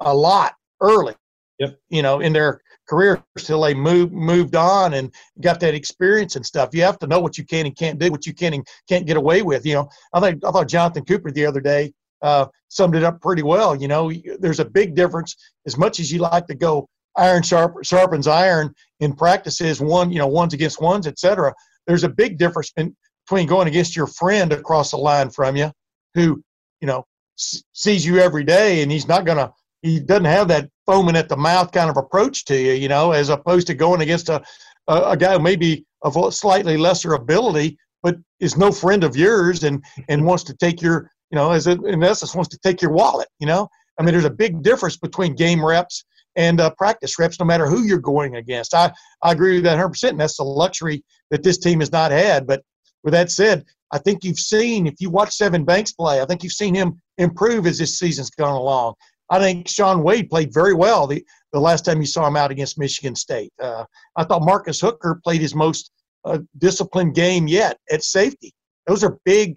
[0.00, 1.14] a lot early.
[1.58, 1.78] Yep.
[1.90, 6.46] You know, in their career till they moved moved on and got that experience and
[6.46, 6.70] stuff.
[6.72, 9.06] You have to know what you can and can't do, what you can and can't
[9.06, 9.66] get away with.
[9.66, 13.20] You know, I think I thought Jonathan Cooper the other day uh, summed it up
[13.20, 13.76] pretty well.
[13.76, 15.36] You know, there's a big difference.
[15.66, 16.88] As much as you like to go
[17.18, 21.52] iron sharp, sharpens iron in practices, one you know ones against ones, etc.
[21.86, 25.70] There's a big difference in, between going against your friend across the line from you,
[26.14, 26.42] who
[26.80, 27.04] you know
[27.36, 29.52] sees you every day, and he's not gonna
[29.82, 33.12] he doesn't have that foaming at the mouth kind of approach to you, you know,
[33.12, 34.42] as opposed to going against a,
[34.88, 39.64] a, a guy who maybe of slightly lesser ability, but is no friend of yours
[39.64, 42.80] and, and wants to take your, you know, as a, in essence, wants to take
[42.80, 43.68] your wallet, you know.
[43.98, 46.04] I mean, there's a big difference between game reps
[46.36, 48.74] and uh, practice reps, no matter who you're going against.
[48.74, 48.92] I,
[49.22, 52.46] I agree with that 100%, and that's the luxury that this team has not had.
[52.46, 52.62] But
[53.02, 56.42] with that said, I think you've seen, if you watch Sevyn Banks play, I think
[56.42, 58.94] you've seen him improve as this season's gone along.
[59.30, 62.50] I think Shaun Wade played very well the, the last time you saw him out
[62.50, 63.52] against Michigan State.
[63.60, 63.84] Uh,
[64.16, 65.90] I thought Marcus Hooker played his most
[66.24, 68.52] uh, disciplined game yet at safety.
[68.86, 69.56] Those are big,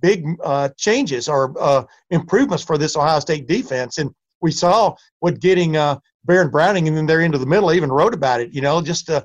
[0.00, 3.98] big uh, changes or uh, improvements for this Ohio State defense.
[3.98, 4.10] And
[4.40, 8.14] we saw what getting uh, Baron Browning and then they're into the middle even wrote
[8.14, 8.52] about it.
[8.52, 9.24] You know, just uh,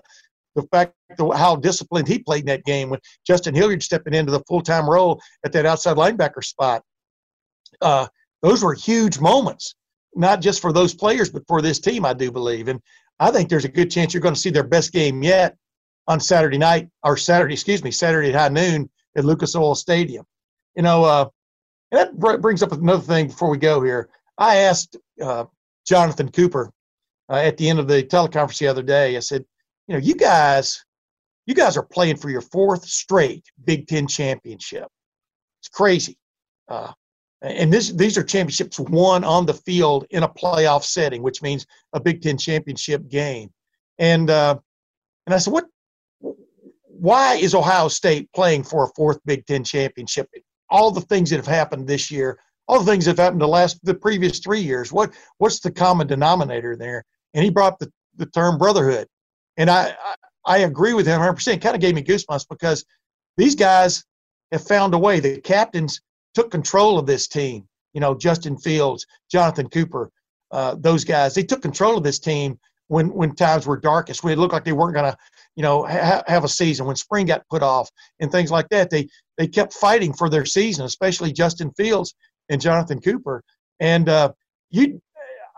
[0.55, 0.93] the fact
[1.35, 4.89] how disciplined he played in that game with Justin Hilliard stepping into the full time
[4.89, 6.83] role at that outside linebacker spot.
[7.81, 8.07] Uh,
[8.41, 9.75] those were huge moments
[10.15, 12.67] not just for those players, but for this team, I do believe.
[12.67, 12.81] And
[13.19, 15.55] I think there's a good chance you're going to see their best game yet
[16.07, 20.25] on Saturday night or Saturday, excuse me, Saturday at high noon at Lucas Oil Stadium.
[20.75, 21.29] You know, uh,
[21.91, 24.09] that brings up another thing before we go here.
[24.37, 25.45] I asked uh,
[25.87, 26.71] Jonathan Cooper
[27.29, 29.17] uh, at the end of the teleconference the other day.
[29.17, 29.45] I said,
[29.89, 30.85] you know, you guys,
[31.47, 34.87] you guys are playing for your fourth straight Big Ten championship.
[35.61, 36.15] It's crazy.
[36.67, 36.91] Uh,
[37.41, 41.65] and this, these are championships won on the field in a playoff setting, which means
[41.93, 43.49] a Big Ten championship game.
[43.97, 44.59] And uh,
[45.25, 45.65] and I said, what?
[46.83, 50.29] Why is Ohio State playing for a fourth Big Ten championship?
[50.69, 53.47] All the things that have happened this year, all the things that have happened the
[53.47, 54.91] last the previous three years.
[54.91, 57.03] What what's the common denominator there?
[57.33, 59.07] And he brought the, the term brotherhood,
[59.57, 59.93] and I,
[60.45, 61.33] I agree with him 100.
[61.33, 62.85] percent It Kind of gave me goosebumps because
[63.37, 64.03] these guys
[64.51, 65.19] have found a way.
[65.19, 66.01] The captains
[66.33, 67.67] took control of this team.
[67.93, 70.11] You know, Justin Fields, Jonathan Cooper,
[70.51, 71.33] uh, those guys.
[71.33, 74.65] They took control of this team when when times were darkest, when it looked like
[74.65, 75.17] they weren't going to,
[75.55, 76.85] you know, ha- have a season.
[76.85, 77.89] When spring got put off
[78.19, 82.13] and things like that, they they kept fighting for their season, especially Justin Fields
[82.49, 83.43] and Jonathan Cooper.
[83.79, 84.33] And uh,
[84.71, 85.01] you,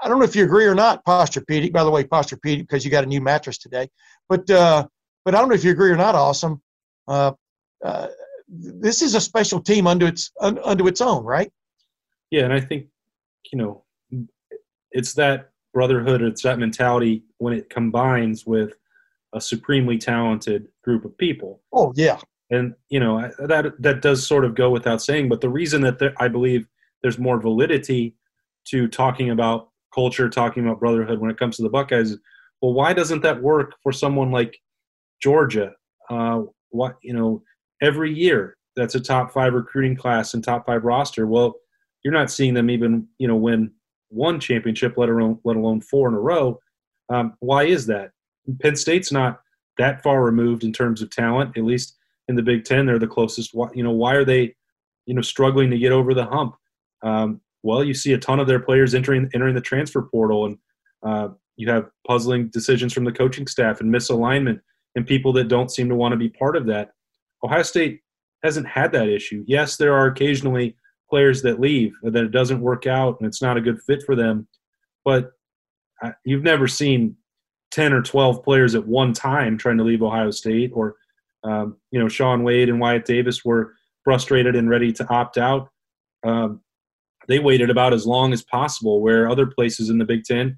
[0.02, 1.72] I don't know if you agree or not, Posturepedic.
[1.72, 3.90] By the way, Posturepedic because you got a new mattress today.
[4.28, 4.88] But uh,
[5.26, 6.16] but I don't know if you agree or not.
[6.16, 6.62] Awesome.
[7.08, 7.34] Uh,
[7.84, 8.08] uh,
[8.48, 11.52] this is a special team unto its unto its own, right?
[12.32, 12.88] Yeah, and I think
[13.52, 13.84] you know
[14.92, 18.74] it's that brotherhood, it's that mentality when it combines with
[19.34, 21.62] a supremely talented group of people.
[21.74, 25.30] Oh yeah, and you know that that does sort of go without saying.
[25.30, 26.68] But the reason that there, I believe
[27.02, 28.16] there's more validity
[28.66, 32.18] to talking about culture, talking about brotherhood when it comes to the Buckeyes.
[32.62, 34.58] Well, why doesn't that work for someone like
[35.22, 35.74] Georgia?
[36.10, 37.44] Uh, what you know,
[37.82, 38.58] every year.
[38.78, 41.28] That's a top five recruiting class and top five roster.
[41.28, 41.56] Well,
[42.04, 43.72] you're not seeing them even you know win
[44.10, 46.60] one championship, let alone let alone four in a row.
[47.10, 48.12] Um, why is that?
[48.62, 49.42] Penn State's not
[49.78, 51.58] that far removed in terms of talent.
[51.58, 53.54] At least in the Big Ten, they're the closest.
[53.54, 54.56] What you know, why are they,
[55.06, 56.56] you know, struggling to get over the hump?
[57.04, 60.58] Um, well, you see a ton of their players entering entering the transfer portal, and
[61.04, 64.60] uh, you have puzzling decisions from the coaching staff and misalignment
[64.96, 66.92] and people that don't seem to want to be part of that.
[67.44, 68.02] Ohio State
[68.44, 69.44] hasn't had that issue.
[69.48, 70.76] Yes, there are occasionally
[71.10, 74.16] players that leave that it doesn't work out and it's not a good fit for
[74.16, 74.48] them,
[75.04, 75.32] but
[76.26, 77.16] you've never seen
[77.72, 80.96] 10 or 12 players at one time trying to leave Ohio State or
[81.44, 85.70] um, you know Shaun Wade and Wyatt Davis were frustrated and ready to opt out.
[86.24, 86.62] Um,
[87.28, 89.02] they waited about as long as possible.
[89.02, 90.58] Where other places in the Big Ten,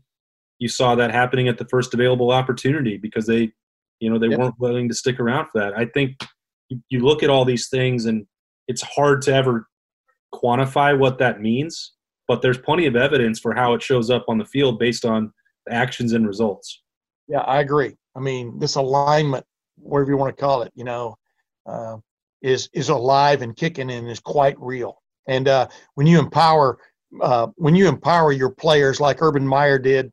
[0.60, 3.52] you saw that happening at the first available opportunity because they,
[4.00, 4.40] you know, they yep.
[4.40, 5.78] weren't willing to stick around for that.
[5.78, 6.16] I think
[6.90, 8.26] you, look at all these things and
[8.68, 9.68] it's hard to ever
[10.34, 11.94] quantify what that means,
[12.28, 15.32] but there's plenty of evidence for how it shows up on the field based on
[15.66, 16.82] the actions and results.
[17.28, 17.96] Yeah, I agree.
[18.16, 19.46] I mean, this alignment,
[19.76, 21.16] whatever you want to call it, you know,
[21.66, 21.98] uh,
[22.42, 25.02] is is alive and kicking and is quite real.
[25.28, 26.80] And uh, when you empower
[27.22, 30.12] uh, when you empower your players like Urban Meyer did,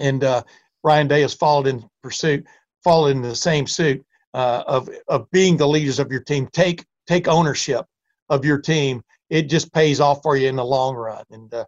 [0.00, 0.42] and uh,
[0.82, 2.46] Ryan Day has followed in pursuit,
[2.84, 4.04] followed in the same suit
[4.34, 6.48] uh, of of being the leaders of your team.
[6.52, 7.86] Take take ownership
[8.28, 9.02] of your team.
[9.30, 11.64] It just pays off for you in the long run, and uh,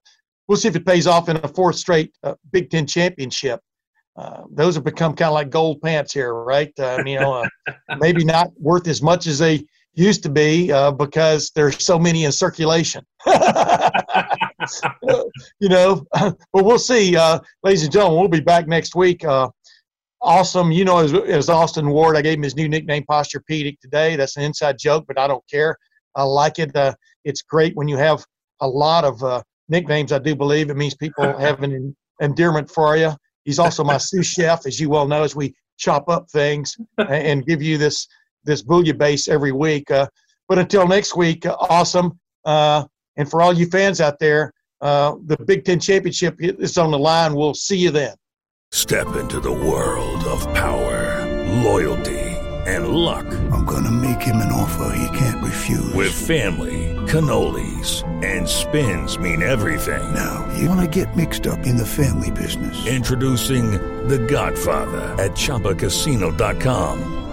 [0.46, 3.60] we'll see if it pays off in a fourth straight uh, Big Ten championship.
[4.16, 6.72] Uh, those have become kind of like gold pants here, right?
[6.78, 10.90] Uh, you know, uh, maybe not worth as much as they used to be uh,
[10.90, 13.04] because there's so many in circulation.
[13.26, 13.34] you
[15.68, 18.20] know, but we'll see, uh, ladies and gentlemen.
[18.20, 19.24] We'll be back next week.
[19.24, 19.48] Uh,
[20.20, 20.72] awesome.
[20.72, 24.16] You know, as, as Austin Ward, I gave him his new nickname, Posturepedic, today.
[24.16, 25.76] That's an inside joke, but I don't care.
[26.14, 26.74] I like it.
[26.74, 28.24] Uh, it's great when you have
[28.60, 30.12] a lot of uh, nicknames.
[30.12, 33.12] I do believe it means people have an endearment for you.
[33.44, 37.44] He's also my sous chef, as you well know, as we chop up things and
[37.44, 38.06] give you this
[38.44, 39.90] this bouillabaisse every week.
[39.90, 40.06] Uh,
[40.48, 42.18] but until next week, uh, awesome.
[42.44, 42.84] Uh,
[43.16, 46.98] and for all you fans out there, uh, the Big Ten Championship is on the
[46.98, 47.34] line.
[47.34, 48.14] We'll see you then.
[48.72, 51.26] Step into the world of power,
[51.62, 52.18] loyalty,
[52.66, 53.26] and luck.
[53.52, 55.92] I'm going to make him an offer he can't refuse.
[55.92, 60.14] With family, cannolis, and spins mean everything.
[60.14, 62.86] Now, you want to get mixed up in the family business.
[62.86, 63.72] Introducing
[64.08, 67.21] The Godfather at Chumbacasino.com.